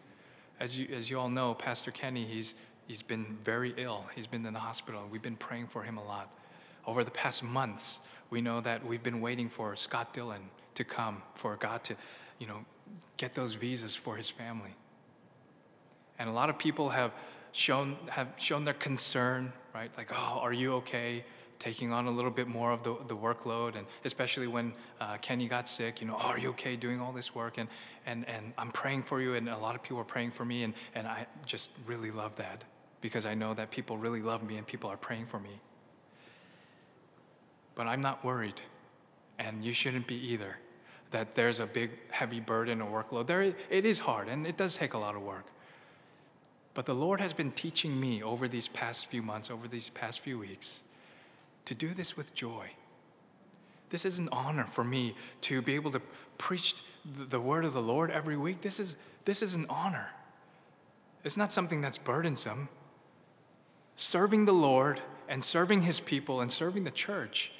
as 0.60 0.78
you, 0.78 0.88
as 0.94 1.10
you 1.10 1.20
all 1.20 1.28
know, 1.28 1.52
Pastor 1.52 1.90
Kenny, 1.90 2.24
he's, 2.24 2.54
he's 2.86 3.02
been 3.02 3.36
very 3.44 3.74
ill. 3.76 4.06
He's 4.14 4.26
been 4.26 4.46
in 4.46 4.54
the 4.54 4.60
hospital. 4.60 5.02
We've 5.10 5.20
been 5.20 5.36
praying 5.36 5.66
for 5.66 5.82
him 5.82 5.98
a 5.98 6.04
lot. 6.04 6.30
Over 6.86 7.04
the 7.04 7.10
past 7.10 7.42
months, 7.42 8.00
we 8.30 8.40
know 8.40 8.60
that 8.60 8.84
we've 8.84 9.02
been 9.02 9.20
waiting 9.20 9.48
for 9.48 9.76
Scott 9.76 10.12
Dillon 10.12 10.42
to 10.74 10.84
come, 10.84 11.22
for 11.34 11.56
God 11.56 11.84
to, 11.84 11.96
you 12.38 12.46
know, 12.46 12.64
get 13.16 13.34
those 13.34 13.54
visas 13.54 13.94
for 13.94 14.16
his 14.16 14.30
family. 14.30 14.74
And 16.18 16.28
a 16.28 16.32
lot 16.32 16.50
of 16.50 16.58
people 16.58 16.90
have 16.90 17.12
shown, 17.52 17.96
have 18.08 18.28
shown 18.38 18.64
their 18.64 18.74
concern, 18.74 19.52
right? 19.74 19.90
Like, 19.96 20.10
oh, 20.12 20.40
are 20.42 20.52
you 20.52 20.74
okay? 20.74 21.24
Taking 21.58 21.92
on 21.92 22.06
a 22.06 22.10
little 22.10 22.30
bit 22.30 22.48
more 22.48 22.72
of 22.72 22.82
the, 22.82 22.96
the 23.06 23.16
workload, 23.16 23.76
and 23.76 23.86
especially 24.04 24.48
when 24.48 24.72
uh, 25.00 25.18
Kenny 25.18 25.46
got 25.46 25.68
sick, 25.68 26.00
you 26.00 26.06
know, 26.06 26.16
oh, 26.18 26.28
are 26.28 26.38
you 26.38 26.50
okay 26.50 26.74
doing 26.74 27.00
all 27.00 27.12
this 27.12 27.34
work? 27.34 27.58
And, 27.58 27.68
and, 28.06 28.28
and 28.28 28.52
I'm 28.58 28.72
praying 28.72 29.04
for 29.04 29.20
you, 29.20 29.34
and 29.34 29.48
a 29.48 29.58
lot 29.58 29.76
of 29.76 29.82
people 29.82 29.98
are 29.98 30.04
praying 30.04 30.32
for 30.32 30.44
me, 30.44 30.64
and, 30.64 30.74
and 30.94 31.06
I 31.06 31.26
just 31.46 31.70
really 31.86 32.10
love 32.10 32.34
that 32.36 32.64
because 33.00 33.26
I 33.26 33.34
know 33.34 33.54
that 33.54 33.70
people 33.70 33.96
really 33.96 34.22
love 34.22 34.42
me 34.42 34.56
and 34.56 34.66
people 34.66 34.90
are 34.90 34.96
praying 34.96 35.26
for 35.26 35.38
me. 35.38 35.60
But 37.74 37.86
I'm 37.86 38.00
not 38.00 38.24
worried, 38.24 38.60
and 39.38 39.64
you 39.64 39.72
shouldn't 39.72 40.06
be 40.06 40.16
either, 40.32 40.58
that 41.10 41.34
there's 41.34 41.60
a 41.60 41.66
big, 41.66 41.90
heavy 42.10 42.40
burden 42.40 42.80
or 42.80 43.02
workload. 43.02 43.26
There, 43.26 43.42
it 43.42 43.84
is 43.84 44.00
hard, 44.00 44.28
and 44.28 44.46
it 44.46 44.56
does 44.56 44.76
take 44.76 44.94
a 44.94 44.98
lot 44.98 45.14
of 45.14 45.22
work. 45.22 45.46
But 46.74 46.86
the 46.86 46.94
Lord 46.94 47.20
has 47.20 47.32
been 47.32 47.52
teaching 47.52 47.98
me 47.98 48.22
over 48.22 48.48
these 48.48 48.68
past 48.68 49.06
few 49.06 49.22
months, 49.22 49.50
over 49.50 49.68
these 49.68 49.90
past 49.90 50.20
few 50.20 50.38
weeks, 50.38 50.80
to 51.66 51.74
do 51.74 51.88
this 51.88 52.16
with 52.16 52.34
joy. 52.34 52.70
This 53.90 54.04
is 54.06 54.18
an 54.18 54.30
honor 54.32 54.64
for 54.64 54.84
me 54.84 55.14
to 55.42 55.60
be 55.60 55.74
able 55.74 55.90
to 55.92 56.00
preach 56.38 56.82
the 57.04 57.40
word 57.40 57.64
of 57.64 57.74
the 57.74 57.82
Lord 57.82 58.10
every 58.10 58.36
week. 58.38 58.62
This 58.62 58.80
is, 58.80 58.96
this 59.26 59.42
is 59.42 59.54
an 59.54 59.66
honor. 59.68 60.10
It's 61.24 61.36
not 61.36 61.52
something 61.52 61.82
that's 61.82 61.98
burdensome. 61.98 62.68
Serving 63.94 64.46
the 64.46 64.52
Lord 64.52 65.02
and 65.28 65.44
serving 65.44 65.82
his 65.82 66.00
people 66.00 66.40
and 66.40 66.50
serving 66.50 66.84
the 66.84 66.90
church 66.90 67.52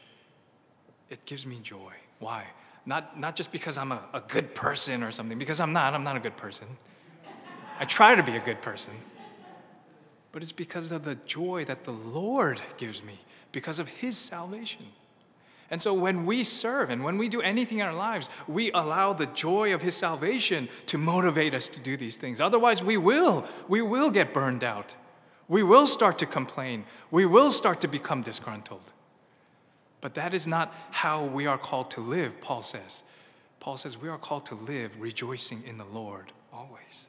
it 1.13 1.25
gives 1.27 1.47
me 1.47 1.59
joy. 1.63 1.93
Why? 2.19 2.45
Not, 2.87 3.21
not 3.21 3.37
just 3.37 3.53
because 3.53 3.77
I'm 3.77 3.93
a, 3.93 4.03
a 4.15 4.21
good 4.21 4.55
person 4.55 5.03
or 5.03 5.13
something, 5.13 5.39
because 5.39 5.61
I'm 5.61 5.73
not. 5.73 5.95
I'm 5.95 6.03
not 6.03 6.17
a 6.17 6.21
good 6.21 6.37
person. 6.37 6.67
I 7.79 7.85
try 7.85 8.15
to 8.15 8.23
be 8.23 8.35
a 8.35 8.41
good 8.41 8.63
person. 8.63 8.95
But 10.33 10.43
it's 10.43 10.53
because 10.53 10.91
of 10.91 11.05
the 11.05 11.15
joy 11.15 11.65
that 11.67 11.85
the 11.85 11.93
Lord 11.93 12.61
gives 12.79 13.03
me, 13.03 13.21
because 13.53 13.79
of 13.79 13.89
His 13.89 14.17
salvation. 14.17 14.87
And 15.71 15.81
so 15.81 15.93
when 15.93 16.25
we 16.25 16.45
serve 16.45 16.91
and 16.91 17.05
when 17.05 17.19
we 17.19 17.29
do 17.29 17.43
anything 17.43 17.79
in 17.79 17.87
our 17.87 17.95
lives, 17.95 18.31
we 18.49 18.73
allow 18.73 19.13
the 19.13 19.27
joy 19.27 19.75
of 19.75 19.83
His 19.83 19.95
salvation 19.95 20.69
to 20.87 20.97
motivate 20.97 21.53
us 21.53 21.69
to 21.69 21.81
do 21.81 21.99
these 21.99 22.17
things. 22.17 22.41
Otherwise, 22.41 22.83
we 22.83 22.97
will. 22.97 23.47
We 23.69 23.83
will 23.83 24.11
get 24.11 24.33
burned 24.33 24.65
out. 24.65 24.95
We 25.47 25.63
will 25.63 25.87
start 25.87 26.19
to 26.21 26.27
complain. 26.27 26.85
We 27.11 27.27
will 27.27 27.53
start 27.53 27.83
to 27.83 27.89
become 27.89 28.23
disgruntled. 28.23 28.93
But 30.03 30.15
that 30.15 30.35
is 30.35 30.47
not 30.47 30.75
how 30.91 31.25
we 31.25 31.47
are 31.47 31.57
called 31.57 31.91
to 31.93 32.01
live, 32.01 32.43
Paul 32.43 32.63
says. 32.63 33.05
Paul 33.61 33.79
says 33.79 33.97
we 33.97 34.09
are 34.09 34.19
called 34.19 34.45
to 34.47 34.55
live 34.55 35.01
rejoicing 35.01 35.63
in 35.65 35.79
the 35.79 35.85
Lord 35.85 36.33
always. 36.53 37.09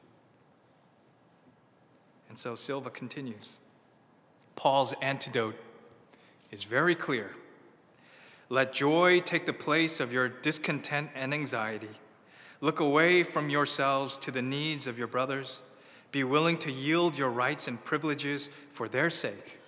And 2.30 2.38
so 2.38 2.54
Silva 2.54 2.90
continues. 2.90 3.58
Paul's 4.56 4.94
antidote 5.02 5.56
is 6.52 6.62
very 6.62 6.94
clear. 6.94 7.32
Let 8.48 8.72
joy 8.72 9.20
take 9.20 9.44
the 9.44 9.52
place 9.52 9.98
of 9.98 10.12
your 10.12 10.28
discontent 10.28 11.10
and 11.16 11.34
anxiety. 11.34 11.88
Look 12.60 12.78
away 12.78 13.24
from 13.24 13.50
yourselves 13.50 14.16
to 14.18 14.30
the 14.30 14.42
needs 14.42 14.86
of 14.86 14.98
your 14.98 15.08
brothers. 15.08 15.62
Be 16.12 16.22
willing 16.22 16.58
to 16.58 16.70
yield 16.70 17.18
your 17.18 17.30
rights 17.30 17.66
and 17.66 17.84
privileges 17.84 18.50
for 18.72 18.88
their 18.88 19.10
sake. 19.10 19.58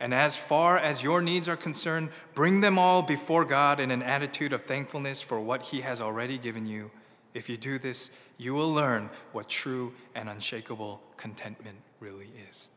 And 0.00 0.12
as 0.12 0.36
far 0.36 0.78
as 0.78 1.02
your 1.02 1.22
needs 1.22 1.48
are 1.48 1.56
concerned, 1.56 2.10
bring 2.34 2.60
them 2.60 2.78
all 2.78 3.02
before 3.02 3.44
God 3.44 3.80
in 3.80 3.90
an 3.90 4.02
attitude 4.02 4.52
of 4.52 4.64
thankfulness 4.64 5.22
for 5.22 5.40
what 5.40 5.62
He 5.62 5.82
has 5.82 6.00
already 6.00 6.36
given 6.38 6.66
you. 6.66 6.90
If 7.32 7.48
you 7.48 7.56
do 7.56 7.78
this, 7.78 8.10
you 8.36 8.54
will 8.54 8.72
learn 8.72 9.10
what 9.32 9.48
true 9.48 9.92
and 10.14 10.28
unshakable 10.28 11.00
contentment 11.16 11.78
really 12.00 12.28
is. 12.50 12.68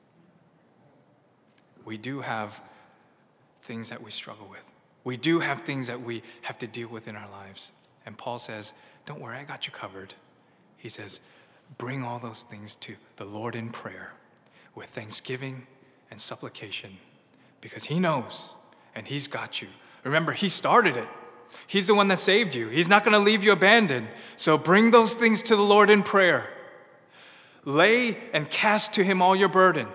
We 1.85 1.97
do 1.97 2.21
have 2.21 2.61
things 3.61 3.89
that 3.89 4.01
we 4.01 4.11
struggle 4.11 4.47
with. 4.49 4.63
We 5.03 5.17
do 5.17 5.39
have 5.39 5.61
things 5.61 5.87
that 5.87 6.01
we 6.01 6.21
have 6.41 6.57
to 6.59 6.67
deal 6.67 6.89
with 6.89 7.07
in 7.07 7.15
our 7.15 7.29
lives. 7.29 7.71
And 8.05 8.17
Paul 8.17 8.39
says, 8.39 8.73
Don't 9.05 9.21
worry, 9.21 9.37
I 9.37 9.43
got 9.43 9.67
you 9.67 9.73
covered. 9.73 10.13
He 10.75 10.89
says, 10.89 11.19
Bring 11.77 12.03
all 12.03 12.19
those 12.19 12.43
things 12.43 12.75
to 12.75 12.95
the 13.17 13.25
Lord 13.25 13.55
in 13.55 13.69
prayer 13.69 14.13
with 14.75 14.87
thanksgiving 14.87 15.67
and 16.11 16.19
supplication 16.19 16.97
because 17.61 17.85
He 17.85 17.99
knows 17.99 18.55
and 18.95 19.07
He's 19.07 19.27
got 19.27 19.61
you. 19.61 19.67
Remember, 20.03 20.31
He 20.31 20.49
started 20.49 20.97
it. 20.97 21.07
He's 21.65 21.87
the 21.87 21.95
one 21.95 22.07
that 22.09 22.19
saved 22.19 22.55
you. 22.55 22.67
He's 22.67 22.89
not 22.89 23.03
going 23.03 23.13
to 23.13 23.19
leave 23.19 23.43
you 23.43 23.51
abandoned. 23.51 24.07
So 24.35 24.57
bring 24.57 24.91
those 24.91 25.15
things 25.15 25.41
to 25.43 25.55
the 25.55 25.61
Lord 25.61 25.89
in 25.89 26.03
prayer. 26.03 26.49
Lay 27.63 28.17
and 28.33 28.49
cast 28.49 28.93
to 28.95 29.03
Him 29.03 29.21
all 29.21 29.35
your 29.35 29.49
burden. 29.49 29.87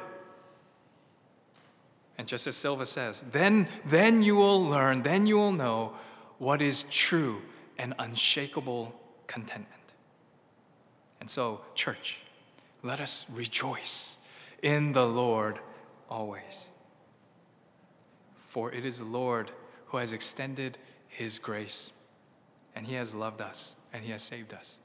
And 2.19 2.29
just 2.29 2.47
as 2.47 2.57
Silva 2.57 2.87
says, 2.87 3.23
then, 3.33 3.69
then 3.85 4.23
you 4.23 4.37
will 4.37 4.63
learn, 4.63 5.03
then 5.03 5.27
you 5.27 5.37
will 5.37 5.53
know 5.53 5.95
what 6.39 6.63
is 6.63 6.85
true 6.85 7.41
and 7.79 7.95
unshakable 7.99 8.95
contentment. 9.27 9.69
And 11.21 11.31
so, 11.31 11.63
church, 11.75 12.21
let 12.83 13.01
us 13.01 13.25
rejoice 13.33 14.17
in 14.63 14.93
the 14.93 15.07
Lord 15.07 15.59
always. 16.13 16.71
For 18.47 18.71
it 18.71 18.85
is 18.85 18.99
the 18.99 19.05
Lord 19.05 19.51
who 19.87 19.97
has 19.97 20.13
extended 20.13 20.77
his 21.09 21.39
grace, 21.39 21.93
and 22.77 22.87
he 22.87 22.95
has 22.95 23.15
loved 23.15 23.41
us, 23.41 23.75
and 23.93 24.05
he 24.05 24.13
has 24.13 24.23
saved 24.23 24.53
us. 24.53 24.79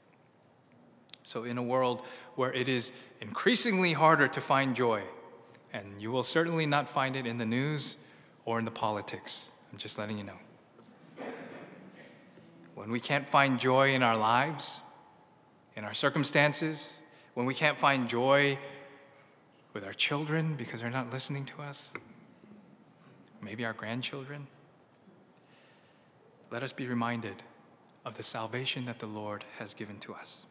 So, 1.24 1.44
in 1.44 1.58
a 1.58 1.62
world 1.62 2.02
where 2.36 2.52
it 2.52 2.68
is 2.68 2.92
increasingly 3.20 3.92
harder 3.92 4.26
to 4.28 4.40
find 4.40 4.74
joy, 4.74 5.02
and 5.74 6.00
you 6.00 6.10
will 6.10 6.22
certainly 6.22 6.64
not 6.64 6.88
find 6.88 7.14
it 7.14 7.26
in 7.26 7.36
the 7.36 7.44
news 7.44 7.98
or 8.46 8.58
in 8.58 8.64
the 8.64 8.70
politics, 8.70 9.50
I'm 9.70 9.78
just 9.78 9.98
letting 9.98 10.16
you 10.16 10.24
know. 10.24 11.26
When 12.74 12.90
we 12.90 13.00
can't 13.00 13.28
find 13.28 13.60
joy 13.60 13.92
in 13.92 14.02
our 14.02 14.16
lives, 14.16 14.80
in 15.76 15.84
our 15.84 15.94
circumstances, 15.94 17.00
when 17.34 17.44
we 17.44 17.52
can't 17.52 17.76
find 17.76 18.08
joy 18.08 18.58
with 19.78 19.86
our 19.86 19.94
children 19.94 20.56
because 20.56 20.80
they're 20.80 20.90
not 20.90 21.12
listening 21.12 21.44
to 21.44 21.62
us, 21.62 21.92
maybe 23.40 23.64
our 23.64 23.72
grandchildren. 23.72 24.48
Let 26.50 26.64
us 26.64 26.72
be 26.72 26.88
reminded 26.88 27.44
of 28.04 28.16
the 28.16 28.24
salvation 28.24 28.86
that 28.86 28.98
the 28.98 29.06
Lord 29.06 29.44
has 29.60 29.74
given 29.74 30.00
to 30.00 30.14
us. 30.14 30.46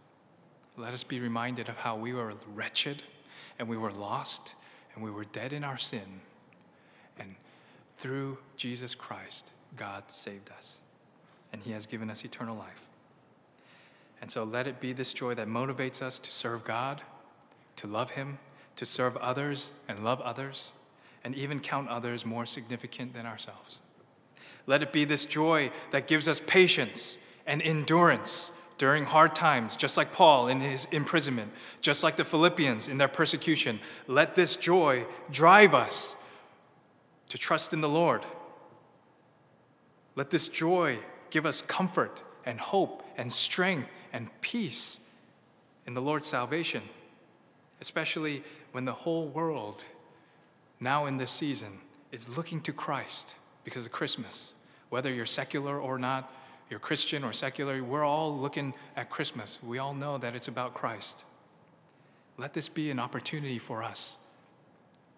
Let 0.78 0.94
us 0.94 1.04
be 1.04 1.20
reminded 1.20 1.68
of 1.68 1.76
how 1.76 1.98
we 1.98 2.14
were 2.14 2.36
wretched 2.56 3.04
and 3.60 3.68
we 3.68 3.76
were 3.76 3.92
lost 3.92 4.56
and 4.96 5.04
we 5.04 5.12
were 5.12 5.26
dead 5.26 5.52
in 5.52 5.66
our 5.66 5.78
sin. 5.78 6.22
And 7.20 7.36
through 7.98 8.38
Jesus 8.56 8.96
Christ, 8.96 9.50
God 9.76 10.04
saved 10.08 10.52
us. 10.58 10.80
And 11.52 11.62
He 11.62 11.74
has 11.74 11.86
given 11.86 12.10
us 12.10 12.24
eternal 12.24 12.56
life. 12.56 12.86
And 14.22 14.32
so 14.32 14.46
let 14.46 14.68
it 14.68 14.80
be 14.80 14.94
this 14.94 15.12
joy 15.12 15.34
that 15.34 15.50
motivates 15.50 16.02
us 16.02 16.18
to 16.18 16.32
serve 16.32 16.64
God, 16.64 17.02
to 17.76 17.88
love 17.88 18.12
Him, 18.12 18.40
to 18.78 18.86
serve 18.86 19.18
others 19.18 19.72
and 19.88 20.04
love 20.04 20.22
others, 20.22 20.72
and 21.24 21.36
even 21.36 21.60
count 21.60 21.90
others 21.90 22.26
more 22.26 22.46
significant 22.46 23.14
than 23.14 23.26
ourselves. 23.26 23.80
Let 24.66 24.82
it 24.82 24.94
be 24.94 25.06
this 25.06 25.26
joy 25.26 25.72
that 25.92 26.08
gives 26.08 26.28
us 26.28 26.40
patience 26.40 27.18
and 27.46 27.62
endurance 27.62 28.52
during 28.78 29.06
hard 29.06 29.34
times, 29.34 29.76
just 29.76 29.98
like 29.98 30.12
Paul 30.12 30.48
in 30.48 30.62
his 30.62 30.86
imprisonment, 30.92 31.52
just 31.82 32.04
like 32.04 32.16
the 32.16 32.24
Philippians 32.24 32.88
in 32.88 32.98
their 32.98 33.08
persecution. 33.08 33.80
Let 34.08 34.36
this 34.36 34.56
joy 34.56 35.06
drive 35.32 35.74
us 35.74 36.16
to 37.30 37.38
trust 37.38 37.74
in 37.74 37.82
the 37.82 37.90
Lord. 37.90 38.24
Let 40.16 40.30
this 40.30 40.48
joy 40.48 40.98
give 41.30 41.46
us 41.46 41.62
comfort 41.62 42.22
and 42.46 42.60
hope 42.60 43.04
and 43.18 43.32
strength 43.32 43.90
and 44.14 44.30
peace 44.42 45.00
in 45.86 45.94
the 45.94 46.02
Lord's 46.02 46.28
salvation, 46.28 46.82
especially 47.82 48.44
when 48.72 48.86
the 48.86 48.94
whole 48.94 49.28
world 49.28 49.84
now 50.80 51.06
in 51.06 51.18
this 51.18 51.32
season 51.32 51.80
is 52.12 52.38
looking 52.38 52.62
to 52.62 52.74
Christ 52.74 53.36
because 53.64 53.86
of 53.86 53.92
Christmas. 53.92 54.56
Whether 54.90 55.14
you're 55.14 55.26
secular 55.26 55.80
or 55.80 56.00
not, 56.00 56.32
you're 56.70 56.80
Christian 56.80 57.24
or 57.24 57.34
secular, 57.34 57.84
we're 57.84 58.04
all 58.04 58.36
looking 58.36 58.74
at 58.96 59.10
Christmas. 59.10 59.58
We 59.64 59.80
all 59.80 59.94
know 59.94 60.18
that 60.18 60.36
it's 60.36 60.48
about 60.48 60.74
Christ. 60.74 61.24
Let 62.38 62.54
this 62.54 62.70
be 62.70 62.92
an 62.92 63.00
opportunity 63.00 63.58
for 63.58 63.84
us 63.84 64.20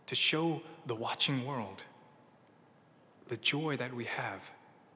to 0.07 0.15
show 0.15 0.61
the 0.85 0.95
watching 0.95 1.45
world 1.45 1.83
the 3.27 3.37
joy 3.37 3.77
that 3.77 3.93
we 3.93 4.05
have 4.05 4.49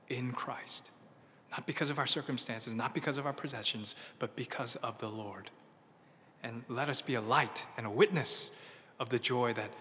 in 0.10 0.32
Christ. 0.32 0.90
Not 1.52 1.68
because 1.68 1.90
of 1.92 2.00
our 2.00 2.08
circumstances, 2.08 2.74
not 2.74 2.94
because 2.94 3.18
of 3.18 3.26
our 3.26 3.34
possessions, 3.34 3.96
but 4.18 4.36
because 4.36 4.76
of 4.78 4.98
the 5.00 5.10
Lord. 5.10 5.52
And 6.44 6.64
let 6.68 6.90
us 6.90 7.02
be 7.02 7.16
a 7.16 7.22
light 7.22 7.66
and 7.78 7.86
a 7.86 7.90
witness 7.90 8.52
of 9.00 9.10
the 9.10 9.20
joy 9.20 9.54
that 9.54 9.72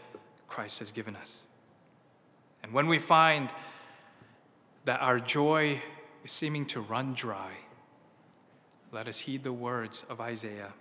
Christ 0.48 0.78
has 0.78 0.90
given 0.90 1.16
us. 1.16 1.44
And 2.62 2.72
when 2.72 2.86
we 2.86 2.98
find 2.98 3.50
that 4.84 5.00
our 5.00 5.18
joy 5.18 5.82
is 6.24 6.32
seeming 6.32 6.66
to 6.66 6.80
run 6.80 7.14
dry, 7.14 7.52
let 8.92 9.08
us 9.08 9.20
heed 9.20 9.42
the 9.42 9.52
words 9.52 10.04
of 10.08 10.20
Isaiah 10.20 10.72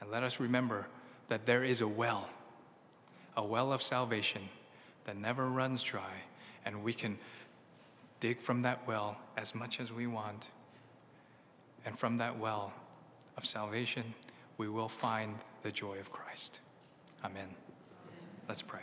and 0.00 0.10
let 0.10 0.22
us 0.22 0.40
remember 0.40 0.86
that 1.28 1.46
there 1.46 1.64
is 1.64 1.80
a 1.80 1.88
well, 1.88 2.28
a 3.36 3.44
well 3.44 3.72
of 3.72 3.82
salvation 3.82 4.42
that 5.04 5.16
never 5.16 5.48
runs 5.48 5.82
dry, 5.82 6.22
and 6.64 6.82
we 6.82 6.92
can 6.92 7.18
dig 8.20 8.40
from 8.40 8.62
that 8.62 8.86
well 8.86 9.16
as 9.36 9.54
much 9.54 9.80
as 9.80 9.92
we 9.92 10.06
want. 10.06 10.48
And 11.84 11.98
from 11.98 12.18
that 12.18 12.38
well 12.38 12.72
of 13.36 13.46
salvation, 13.46 14.14
we 14.58 14.68
will 14.68 14.88
find 14.88 15.36
the 15.62 15.72
joy 15.72 15.98
of 15.98 16.12
Christ. 16.12 16.60
Amen. 17.24 17.48
Let's 18.48 18.62
pray. 18.62 18.82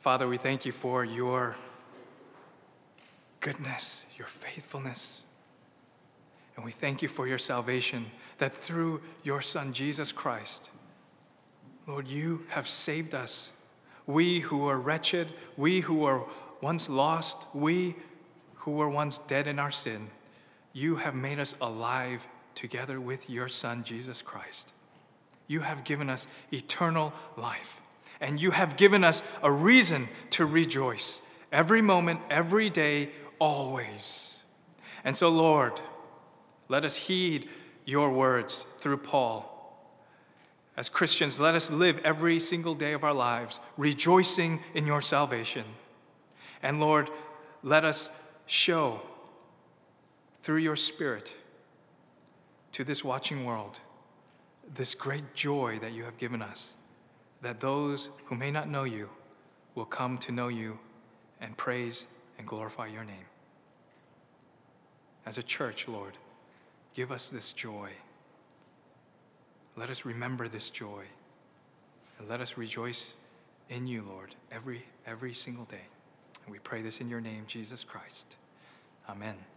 Father, 0.00 0.28
we 0.28 0.36
thank 0.36 0.64
you 0.64 0.72
for 0.72 1.04
your 1.04 1.56
goodness, 3.40 4.06
your 4.16 4.28
faithfulness. 4.28 5.22
And 6.54 6.64
we 6.64 6.72
thank 6.72 7.02
you 7.02 7.08
for 7.08 7.26
your 7.26 7.38
salvation, 7.38 8.06
that 8.38 8.52
through 8.52 9.02
your 9.24 9.42
Son, 9.42 9.72
Jesus 9.72 10.12
Christ, 10.12 10.70
Lord, 11.86 12.08
you 12.08 12.46
have 12.48 12.68
saved 12.68 13.14
us. 13.14 13.52
We 14.06 14.40
who 14.40 14.58
were 14.58 14.78
wretched, 14.78 15.28
we 15.56 15.80
who 15.80 15.94
were 15.94 16.22
once 16.60 16.88
lost, 16.88 17.46
we 17.54 17.96
who 18.54 18.72
were 18.72 18.88
once 18.88 19.18
dead 19.18 19.46
in 19.46 19.58
our 19.58 19.70
sin, 19.70 20.08
you 20.76 20.96
have 20.96 21.14
made 21.14 21.38
us 21.38 21.54
alive 21.58 22.22
together 22.54 23.00
with 23.00 23.30
your 23.30 23.48
Son, 23.48 23.82
Jesus 23.82 24.20
Christ. 24.20 24.72
You 25.46 25.60
have 25.60 25.84
given 25.84 26.10
us 26.10 26.26
eternal 26.52 27.14
life, 27.34 27.80
and 28.20 28.42
you 28.42 28.50
have 28.50 28.76
given 28.76 29.02
us 29.02 29.22
a 29.42 29.50
reason 29.50 30.06
to 30.32 30.44
rejoice 30.44 31.26
every 31.50 31.80
moment, 31.80 32.20
every 32.28 32.68
day, 32.68 33.08
always. 33.38 34.44
And 35.02 35.16
so, 35.16 35.30
Lord, 35.30 35.80
let 36.68 36.84
us 36.84 36.96
heed 36.96 37.48
your 37.86 38.10
words 38.10 38.66
through 38.76 38.98
Paul. 38.98 39.50
As 40.76 40.90
Christians, 40.90 41.40
let 41.40 41.54
us 41.54 41.70
live 41.70 41.98
every 42.04 42.38
single 42.38 42.74
day 42.74 42.92
of 42.92 43.02
our 43.02 43.14
lives 43.14 43.60
rejoicing 43.78 44.60
in 44.74 44.86
your 44.86 45.00
salvation. 45.00 45.64
And 46.62 46.80
Lord, 46.80 47.08
let 47.62 47.82
us 47.82 48.10
show 48.44 49.00
through 50.46 50.58
your 50.58 50.76
Spirit 50.76 51.34
to 52.70 52.84
this 52.84 53.02
watching 53.02 53.44
world 53.44 53.80
this 54.72 54.94
great 54.94 55.34
joy 55.34 55.76
that 55.80 55.92
you 55.92 56.04
have 56.04 56.18
given 56.18 56.40
us, 56.40 56.74
that 57.42 57.60
those 57.60 58.10
who 58.26 58.36
may 58.36 58.52
not 58.52 58.68
know 58.68 58.84
you 58.84 59.08
will 59.74 59.84
come 59.84 60.18
to 60.18 60.30
know 60.30 60.46
you 60.46 60.78
and 61.40 61.56
praise 61.56 62.06
and 62.38 62.46
glorify 62.46 62.86
your 62.86 63.02
name. 63.02 63.26
As 65.24 65.36
a 65.36 65.42
church, 65.42 65.88
Lord, 65.88 66.14
give 66.94 67.10
us 67.10 67.28
this 67.28 67.52
joy. 67.52 67.90
let 69.74 69.90
us 69.90 70.04
remember 70.04 70.46
this 70.46 70.70
joy. 70.70 71.02
And 72.20 72.28
let 72.28 72.40
us 72.40 72.56
rejoice 72.56 73.16
in 73.68 73.88
you, 73.88 74.04
Lord, 74.08 74.36
every, 74.52 74.84
every 75.08 75.34
single 75.34 75.64
day. 75.64 75.88
And 76.44 76.52
we 76.52 76.60
pray 76.60 76.82
this 76.82 77.00
in 77.00 77.08
your 77.08 77.20
name, 77.20 77.46
Jesus 77.48 77.82
Christ. 77.82 78.36
Amen. 79.08 79.55